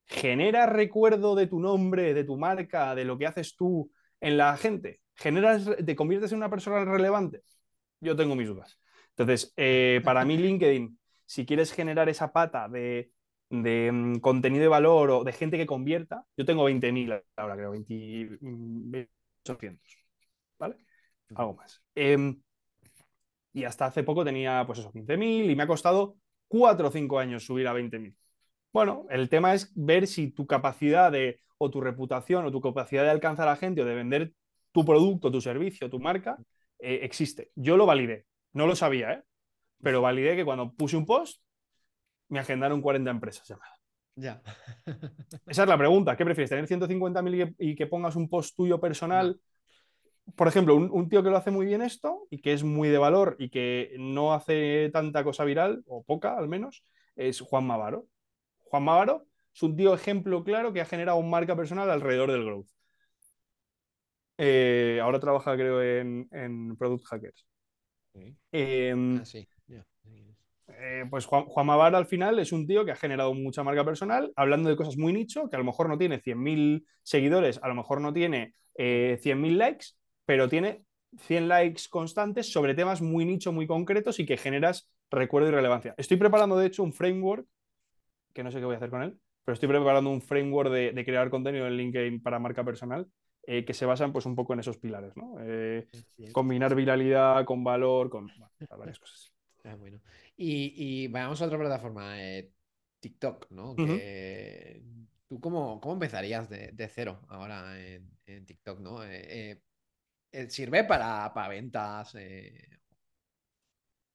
[0.05, 4.55] ¿genera recuerdo de tu nombre, de tu marca, de lo que haces tú en la
[4.57, 5.01] gente?
[5.15, 7.43] ¿Generas, ¿Te conviertes en una persona relevante?
[7.99, 8.79] Yo tengo mis dudas.
[9.09, 13.11] Entonces, eh, para mí LinkedIn, si quieres generar esa pata de
[13.61, 17.71] de mm, contenido de valor o de gente que convierta, yo tengo 20.000 ahora, creo,
[17.71, 19.79] 20.800,
[20.57, 20.77] ¿vale?
[21.35, 21.81] Algo más.
[21.95, 22.41] Em,
[23.53, 26.17] y hasta hace poco tenía, pues eso, 15.000 y me ha costado
[26.47, 28.15] 4 o 5 años subir a 20.000.
[28.71, 33.03] Bueno, el tema es ver si tu capacidad de, o tu reputación, o tu capacidad
[33.03, 34.33] de alcanzar a gente, o de vender
[34.71, 36.37] tu producto, tu servicio, tu marca,
[36.79, 37.51] eh, existe.
[37.55, 39.23] Yo lo validé, no lo sabía, ¿eh?
[39.81, 41.41] Pero validé que cuando puse un post,
[42.29, 43.79] me agendaron 40 empresas llamadas.
[44.15, 44.41] Ya.
[45.47, 46.15] Esa es la pregunta.
[46.15, 46.49] ¿Qué prefieres?
[46.49, 49.39] ¿Tener 150.000 y, que pongas un post tuyo personal?
[50.35, 52.97] Por ejemplo, un, tío que lo hace muy bien esto y que es muy de
[52.97, 56.83] valor y que no hace tanta cosa viral, o poca al menos,
[57.15, 58.07] es Juan Mavaro.
[58.63, 62.45] Juan Mavaro es un tío ejemplo claro que ha generado un marca personal alrededor del
[62.45, 62.67] growth.
[64.37, 67.45] Eh, ahora trabaja, creo, en, Product Hackers.
[68.51, 69.47] Em, ah, sí.
[70.85, 74.31] Eh, pues Juan, Juan al final es un tío que ha generado mucha marca personal,
[74.35, 77.75] hablando de cosas muy nicho, que a lo mejor no tiene 100.000 seguidores, a lo
[77.75, 79.87] mejor no tiene 100.000 eh, likes,
[80.25, 80.83] pero tiene
[81.19, 85.93] 100 likes constantes sobre temas muy nicho, muy concretos y que generas recuerdo y relevancia.
[85.97, 87.47] Estoy preparando, de hecho, un framework,
[88.33, 91.05] que no sé qué voy a hacer con él, pero estoy preparando un framework de,
[91.05, 93.07] crear contenido en LinkedIn para marca personal
[93.45, 95.35] eh, que se basan pues un poco en esos pilares, ¿no?
[95.41, 95.87] Eh,
[96.31, 98.31] combinar viralidad con valor, con
[98.77, 99.33] varias cosas.
[99.65, 100.01] Ah, bueno.
[100.35, 102.51] Y, vayamos a otra plataforma, eh,
[102.99, 103.75] TikTok, ¿no?
[105.27, 108.99] ¿Tú cómo, empezarías de, cero ahora en, TikTok, ¿no?
[110.49, 112.15] ¿Sirve para, ventas?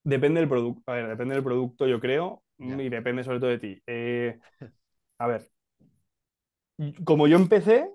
[0.03, 0.91] Depende del producto.
[0.91, 3.81] A ver, depende del producto, yo creo, y depende sobre todo de ti.
[5.17, 5.49] a ver,
[7.03, 7.89] como yo empecé,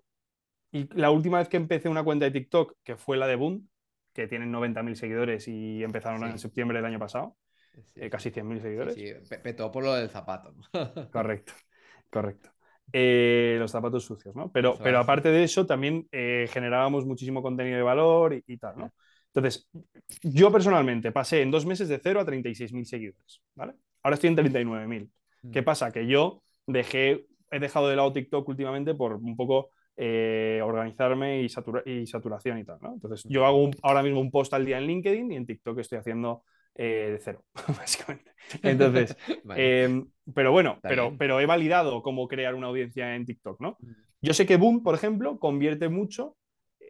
[0.70, 3.68] y la última vez que empecé una cuenta de TikTok, que fue la de Boom,
[4.12, 7.36] que tienen 90.000 seguidores y empezaron en septiembre del año pasado,
[7.96, 8.94] eh, casi 100.000 seguidores.
[8.94, 9.12] Sí,
[9.42, 10.54] petó por lo del zapato.
[11.12, 11.52] correcto,
[12.10, 12.53] correcto.
[12.92, 14.52] Eh, los zapatos sucios, ¿no?
[14.52, 18.92] Pero, pero aparte de eso, también eh, generábamos muchísimo contenido de valor y, tal, ¿no?
[19.32, 19.68] Entonces,
[20.22, 23.74] yo personalmente pasé en dos meses de 0 a 36.000 seguidores, ¿vale?
[24.02, 25.10] Ahora estoy en 39.000.
[25.52, 25.64] ¿Qué mm.
[25.64, 25.90] pasa?
[25.90, 31.46] Que yo dejé, he dejado de lado TikTok últimamente por un poco eh, organizarme y,
[31.86, 32.78] y, saturación y tal.
[32.80, 32.94] ¿no?
[32.94, 35.98] Entonces, yo hago ahora mismo un post al día en LinkedIn y en TikTok estoy
[35.98, 36.44] haciendo
[36.74, 37.44] eh, de cero,
[37.78, 38.32] básicamente.
[38.62, 39.16] Entonces,
[39.56, 43.76] em, pero bueno, pero, pero he validado cómo crear una audiencia en TikTok, ¿no?
[43.80, 43.92] Mm.
[44.22, 46.36] Yo sé que Boom, por ejemplo, convierte mucho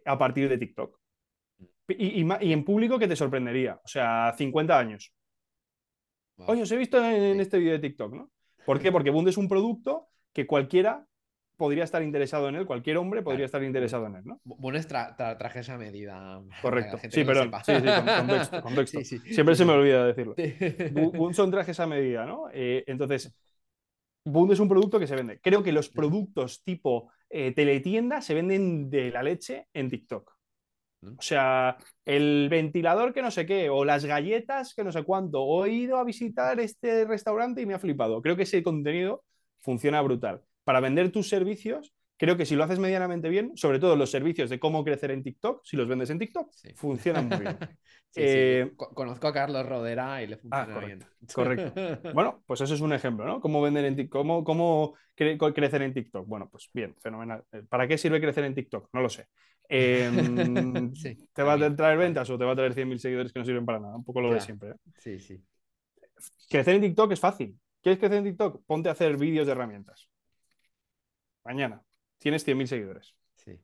[0.05, 0.97] a partir de TikTok.
[1.57, 1.65] Mm.
[1.97, 5.13] Y, en público que te sorprendería, o sea, 50 años.
[6.37, 8.31] Oye, os he visto en, este vídeo de TikTok, ¿no?
[8.65, 8.91] ¿Por qué?
[8.91, 11.05] Porque Boom es un producto que cualquiera
[11.55, 14.39] podría estar interesado en él, cualquier hombre podría estar interesado en él, ¿no?
[14.43, 16.41] Bueno, es traje esa medida.
[16.61, 16.97] Correcto.
[17.09, 17.51] Sí, perdón.
[17.65, 18.99] Sí, sí, contexto.
[19.33, 20.35] Siempre se me olvida decirlo.
[20.91, 22.47] Bund son trajes a medida, ¿no?
[22.53, 23.33] Eh, entonces,
[24.25, 25.39] Bund es un producto que se vende.
[25.39, 30.35] Creo que los productos tipo eh, teletienda se venden de la leche en TikTok.
[31.17, 35.43] O sea, el ventilador que no sé qué, o las galletas que no sé cuánto,
[35.43, 38.23] o he ido a visitar este restaurante y me ha flipado.
[38.23, 39.23] Creo que ese contenido
[39.59, 43.95] funciona brutal para vender tus servicios, creo que si lo haces medianamente bien, sobre todo
[43.95, 47.57] los servicios de cómo crecer en TikTok, si los vendes en TikTok, funcionan muy bien.
[48.17, 51.03] Eh, conozco a Carlos Rodera y le funciona ah, bien.
[51.33, 51.73] Correcto.
[52.13, 53.41] Bueno, pues eso es un ejemplo, ¿no?
[53.41, 56.25] ¿Cómo, vender en cómo, cómo crecer en TikTok?
[56.25, 57.43] Bueno, pues bien, fenomenal.
[57.51, 58.87] Eh, ¿Para qué sirve crecer en TikTok?
[58.93, 59.27] No lo sé.
[59.67, 60.93] Em,
[61.33, 63.65] ¿Te va a traer ventas o te va a traer 100.000 seguidores que no sirven
[63.65, 63.97] para nada?
[63.97, 64.69] Un poco lo de siempre.
[64.69, 64.75] ¿eh?
[64.97, 65.43] Sí, sí.
[66.49, 67.59] Crecer en TikTok es fácil.
[67.81, 68.63] ¿Quieres crecer en TikTok?
[68.65, 70.09] Ponte a hacer vídeos de herramientas
[71.45, 71.81] mañana
[72.17, 73.15] tienes 100.000 seguidores.
[73.35, 73.59] Sí.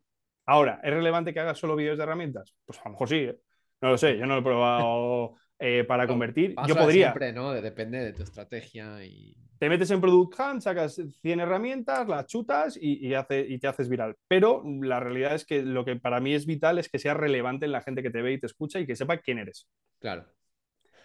[0.45, 2.55] Ahora, ¿es relevante que hagas solo vídeos de herramientas?
[2.65, 3.39] Pues a lo mejor sí, ¿eh?
[3.81, 6.55] no lo sé, yo no lo he probado eh, para convertir.
[6.67, 7.07] Yo podría.
[7.07, 7.51] Siempre, ¿no?
[7.53, 9.35] Depende de tu estrategia y.
[9.57, 13.89] Te metes en Product Hunt, sacas 100 herramientas, las chutas y, hace, y te haces
[13.89, 14.15] viral.
[14.27, 17.67] Pero la realidad es que lo que para mí es vital es que sea relevante
[17.67, 19.69] en la gente que te ve y te escucha y que sepa quién eres.
[19.99, 20.25] Claro.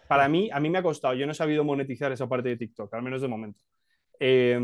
[0.08, 1.12] Para mí, a mí me ha costado.
[1.12, 3.60] Yo no he sabido monetizar esa parte de TikTok, al menos de momento.
[4.18, 4.58] Eh,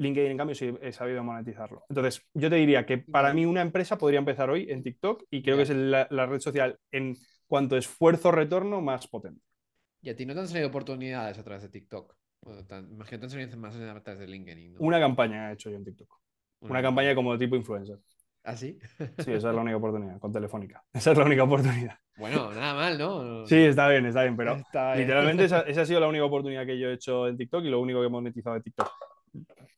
[0.00, 1.84] LinkedIn, en cambio, sí he sabido monetizarlo.
[1.88, 5.42] Entonces, yo te diría que para mí una empresa podría empezar hoy en TikTok y
[5.42, 9.42] creo que es la, red social en cuanto esfuerzo-retorno más potente.
[10.00, 12.16] ¿Y a ti no te han salido oportunidades a través de TikTok?
[12.42, 14.76] imagino que te han salido más a través de LinkedIn.
[14.78, 16.08] Una campaña he hecho yo en TikTok.
[16.60, 17.98] Una, campaña como de tipo influencer.
[18.42, 18.78] ¿Ah, sí?
[19.18, 20.82] Sí, esa es la única oportunidad, con Telefónica.
[20.94, 21.98] Esa es la única oportunidad.
[22.16, 23.46] Bueno, nada mal, ¿no?
[23.46, 24.56] Sí, está bien, está bien, pero
[24.96, 27.68] literalmente esa, esa, ha sido la única oportunidad que yo he hecho en TikTok y
[27.68, 28.90] lo único que he monetizado de TikTok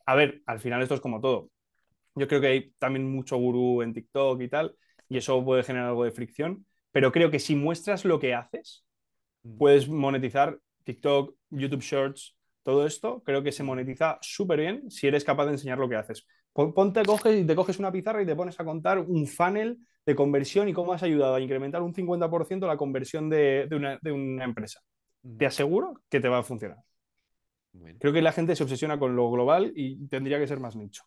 [0.06, 1.50] a ver, al final esto es como todo.
[2.14, 4.76] Yo creo que hay también mucho gurú en TikTok y tal,
[5.08, 8.84] y eso puede generar algo de fricción, pero creo que si muestras lo que haces,
[9.42, 9.58] mm.
[9.58, 15.24] puedes monetizar TikTok, YouTube Shorts, todo esto, creo que se monetiza súper bien si eres
[15.24, 16.26] capaz de enseñar lo que haces.
[16.52, 20.14] Ponte, coges y te coges una pizarra y te pones a contar un funnel de
[20.14, 24.80] conversión y cómo has ayudado a incrementar un 50% la conversión de, una, empresa.
[25.22, 25.36] Mm.
[25.38, 26.78] Te aseguro que te va a funcionar.
[27.98, 31.04] Creo que la gente se obsesiona con lo global y tendría que ser más nicho.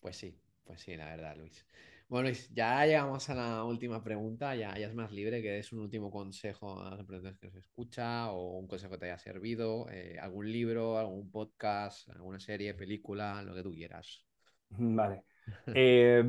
[0.00, 1.66] Pues sí, pues sí, la verdad, Luis.
[2.08, 5.72] Bueno, Luis, ya llegamos a la última pregunta, ya, ya es más libre, que es
[5.72, 9.18] un último consejo a los emprendedores que nos escucha o un consejo que te haya
[9.18, 14.24] servido, eh, algún libro, algún podcast, alguna serie, película, lo que tú quieras.
[14.70, 15.24] Vale.
[15.74, 16.24] eh,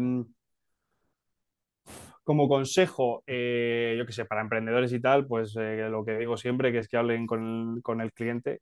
[2.30, 6.38] como consejo, eh, yo qué sé, para emprendedores y tal, pues eh, lo que digo
[6.38, 8.61] siempre, que es que hablen con, el cliente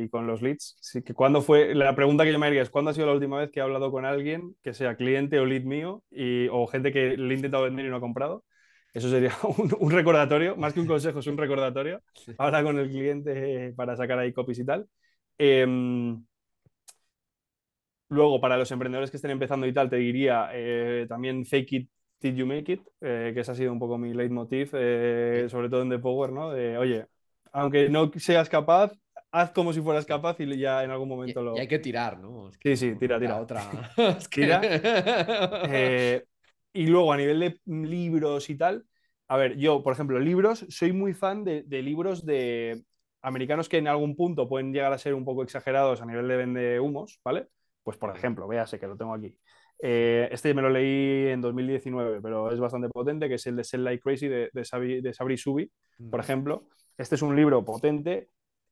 [0.00, 0.76] y con los leads.
[1.04, 3.40] que cuando fue, la pregunta que yo me haría es, ¿cuándo ha sido la última
[3.40, 6.92] vez que he hablado con alguien, que sea cliente o lead mío, y, o gente
[6.92, 8.44] que le he intentado vender y no ha comprado?
[8.94, 9.32] Eso sería
[9.80, 12.00] un, recordatorio, más que un consejo, es un recordatorio.
[12.38, 14.86] Habla con el cliente para sacar ahí copies y tal.
[15.38, 16.24] Em,
[18.10, 21.90] luego, para los emprendedores que estén empezando y tal, te diría eh, también fake it
[22.20, 25.68] Did You Make It, eh, que ese ha sido un poco mi leitmotiv, eh, sobre
[25.68, 26.50] todo en The Power, ¿no?
[26.50, 27.06] De, oye,
[27.52, 28.92] aunque no seas capaz,
[29.30, 31.56] haz como si fueras capaz y ya en algún momento lo...
[31.56, 32.50] Y hay que tirar, ¿no?
[32.62, 33.40] sí, sí, tira, tira.
[33.40, 33.62] otra.
[34.30, 34.60] tira.
[35.70, 36.24] Eh,
[36.72, 38.84] y luego a nivel de libros y tal,
[39.28, 42.82] a ver, yo, por ejemplo, libros, soy muy fan de, libros de
[43.20, 46.36] americanos que en algún punto pueden llegar a ser un poco exagerados a nivel de
[46.36, 47.48] vende humos, ¿vale?
[47.82, 49.36] Pues por ejemplo, véase que lo tengo aquí.
[49.80, 53.64] Eh, este me lo leí en 2019, pero es bastante potente, que es el de
[53.64, 55.70] Sell Like Crazy de, de, Sabri, Subi,
[56.10, 56.68] por ejemplo.
[56.96, 58.28] Este es un libro potente.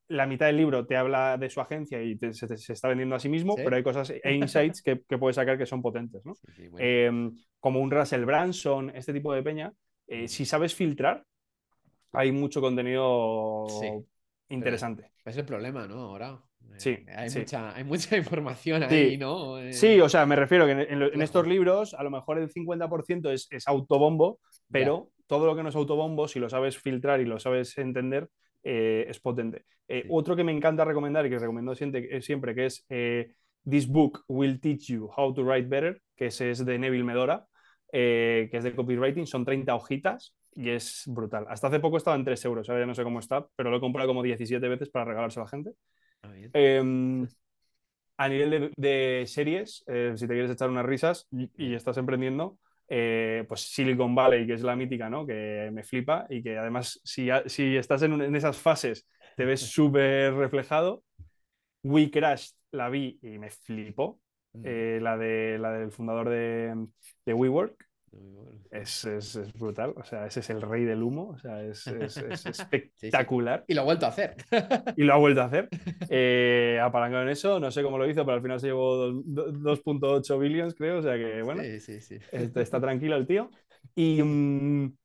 [0.09, 3.29] La mitad del libro te habla de su agencia y se, está vendiendo a sí
[3.29, 6.33] mismo, pero hay cosas e insights que, que puedes sacar que son potentes, ¿no?
[6.77, 9.73] Em, como un Russell Branson, este tipo de peña.
[10.07, 11.25] Eh, si sabes filtrar,
[12.13, 13.67] hay mucho contenido
[14.49, 15.11] interesante.
[15.25, 15.95] Es el problema, ¿no?
[15.95, 16.41] Ahora.
[16.77, 19.59] Sí, eh, hay, Mucha, hay mucha información ahí, ¿no?
[19.59, 23.31] Eh, sí, o sea, me refiero que en, estos libros a lo mejor el 50%
[23.31, 24.39] es, es, autobombo,
[24.69, 28.29] pero todo lo que no es autobombo, si lo sabes filtrar y lo sabes entender,
[28.63, 29.63] es potente.
[30.09, 32.85] Otro que me encanta recomendar y que recomiendo siempre, siempre que es
[33.67, 37.47] This Book Will Teach You How to Write Better, que ese es de Neville Medora.
[37.93, 41.45] Eh, que es de copywriting, son 30 hojitas y es brutal.
[41.49, 43.77] Hasta hace poco estaba en 3 euros, ahora ya no sé cómo está, pero lo
[43.77, 45.71] he comprado como 17 veces para regalarse a la gente.
[46.53, 47.27] Em,
[48.17, 52.57] a nivel de, series, eh, si te quieres echar unas risas y, estás emprendiendo,
[52.89, 55.25] eh, pues Silicon Valley, que es la mítica, ¿no?
[55.25, 59.61] Que me flipa y que además, si, si estás en, en, esas fases, te ves
[59.71, 61.03] súper reflejado.
[61.83, 64.19] We Crashed la vi y me flipó.
[64.63, 66.87] Eh, la, de, la del fundador de,
[67.25, 67.86] de WeWork.
[68.71, 71.87] Es, es, brutal, o sea, ese es el rey del humo, o sea, es,
[72.45, 73.63] espectacular.
[73.67, 74.35] Y lo ha vuelto a hacer.
[74.95, 75.69] y lo ha vuelto a hacer.
[76.09, 80.39] Eh, apalancado en eso, no sé cómo lo hizo, pero al final se llevó 2.8
[80.39, 83.49] billions, creo, o sea que bueno, está, está, tranquilo el tío.
[83.93, 84.95] Y, mm,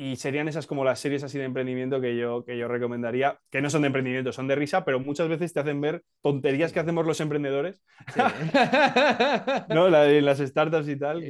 [0.00, 3.60] y serían esas como las series así de emprendimiento que yo, que yo recomendaría, que
[3.60, 6.80] no son de emprendimiento, son de risa, pero muchas veces te hacen ver tonterías que
[6.80, 7.82] hacemos los emprendedores.
[9.68, 9.90] ¿No?
[9.90, 11.22] las startups y tal.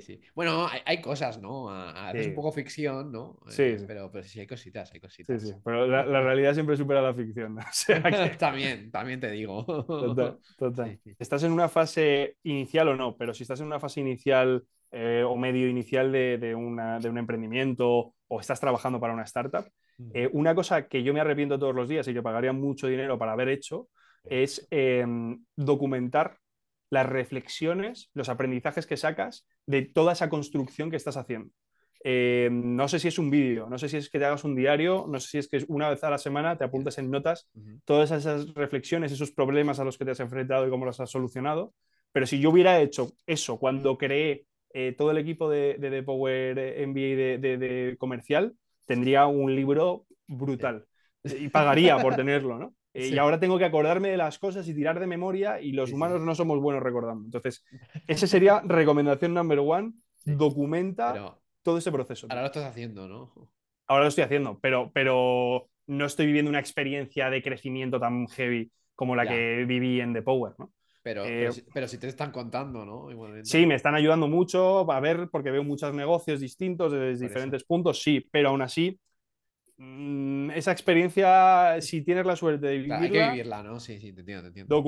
[0.00, 1.70] Sí, bueno, hay, cosas, ¿no?
[2.12, 3.38] Es un poco ficción, ¿no?
[3.46, 5.40] Sí, Pero, pero sí hay cositas, hay cositas.
[5.40, 5.54] Sí, sí.
[5.64, 7.56] Pero la, realidad siempre supera la ficción.
[8.40, 9.64] también, también te digo.
[9.64, 10.98] Total, total.
[11.16, 15.22] Estás en una fase inicial o no, pero si estás en una fase inicial eh,
[15.24, 19.68] o medio inicial de, de, una, de, un emprendimiento o estás trabajando para una startup,
[20.12, 23.18] eh, una cosa que yo me arrepiento todos los días y que pagaría mucho dinero
[23.18, 23.88] para haber hecho
[24.24, 26.38] es em, documentar
[26.90, 31.50] las reflexiones, los aprendizajes que sacas de toda esa construcción que estás haciendo.
[32.04, 34.54] Em, no sé si es un vídeo, no sé si es que te hagas un
[34.54, 37.50] diario, no sé si es que una vez a la semana te apuntas en notas
[37.84, 41.10] todas esas reflexiones, esos problemas a los que te has enfrentado y cómo los has
[41.10, 41.74] solucionado.
[42.12, 44.46] Pero si yo hubiera hecho eso cuando creé
[44.78, 48.54] eh, todo el equipo de, de, Power MBA de, comercial
[48.84, 50.84] tendría un libro brutal
[51.24, 52.74] y pagaría por tenerlo, ¿no?
[52.92, 55.92] Eh, y ahora tengo que acordarme de las cosas y tirar de memoria y los
[55.92, 57.24] humanos no somos buenos recordando.
[57.24, 57.64] Entonces,
[58.06, 59.94] esa sería recomendación number one,
[60.26, 62.26] documenta todo ese proceso.
[62.28, 63.32] Ahora lo estás haciendo, ¿no?
[63.86, 68.70] Ahora lo estoy haciendo, pero, pero no estoy viviendo una experiencia de crecimiento tan heavy
[68.94, 70.70] como la que viví en The Power, ¿no?
[71.06, 73.08] Eh, pero, si, te están contando, ¿no?
[73.44, 78.02] Sí, me están ayudando mucho a ver, porque veo muchos negocios distintos desde diferentes puntos,
[78.02, 78.98] sí, pero aún así,
[79.76, 82.98] mm, esa experiencia, si tienes la suerte de vivirla...
[82.98, 83.78] hay que vivirla, ¿no?
[83.78, 84.82] Sí, sí, te entiendo, te entiendo.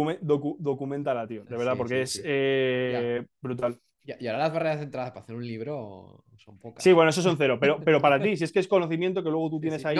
[0.58, 3.78] documentala, tío, de verdad, porque es eh, brutal.
[4.04, 6.82] Y, ahora las barreras de entrada para hacer un libro son pocas.
[6.82, 9.30] Sí, bueno, eso son cero, pero, pero para ti, si es que es conocimiento que
[9.30, 9.98] luego tú tienes ahí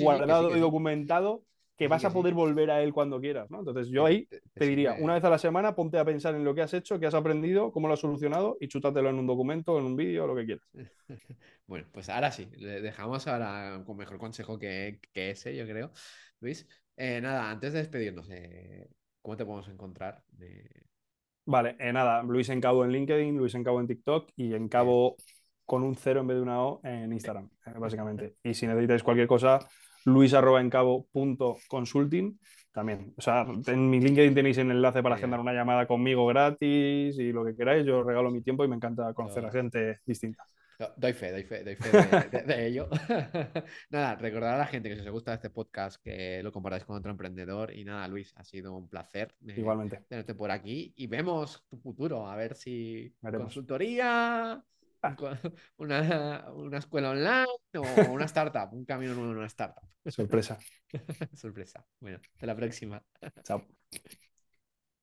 [0.00, 1.42] guardado y documentado,
[1.80, 3.60] que vas a poder volver a él cuando quieras, ¿no?
[3.60, 6.54] Entonces yo ahí te, diría, una vez a la semana, ponte a pensar en lo
[6.54, 9.78] que has hecho, qué has aprendido, cómo lo has solucionado y chútatelo en un documento,
[9.78, 10.68] en un vídeo, lo que quieras.
[11.66, 15.92] Bueno, pues ahora sí, le dejamos ahora con mejor consejo que, ese, yo creo.
[16.40, 16.66] Luis,
[16.96, 18.88] eh, nada, antes de despedirnos, eh,
[19.22, 20.20] ¿cómo te podemos encontrar?
[21.46, 25.16] Vale, eh, nada, Luis Encabo en LinkedIn, Luis Encabo en TikTok y Encabo
[25.64, 28.34] con un cero en vez de una O en Instagram, básicamente.
[28.42, 29.60] Y si necesitáis cualquier cosa,
[30.04, 32.38] luis.encabo.consulting
[32.72, 33.14] también.
[33.16, 37.32] O sea, en mi LinkedIn tenéis el enlace para agendar una llamada conmigo gratis y
[37.32, 37.84] lo que queráis.
[37.84, 40.44] Yo regalo mi tiempo y me encanta conocer a gente distinta.
[40.96, 41.90] Doy fe, doy fe, doy fe
[42.46, 42.88] de, ello.
[43.90, 46.96] nada, recordar a la gente que si os gusta este podcast que lo comparáis con
[46.96, 47.74] otro emprendedor.
[47.74, 50.04] Y nada, Luis, ha sido un placer Igualmente.
[50.08, 54.62] tenerte por aquí y vemos tu futuro, a ver si consultoría,
[55.76, 57.46] una, una escuela online
[57.76, 59.82] o una startup, un camino nuevo en una startup.
[60.06, 60.58] Sorpresa.
[61.34, 61.84] Sorpresa.
[62.00, 63.02] Bueno, hasta la próxima.
[63.44, 63.66] Chao.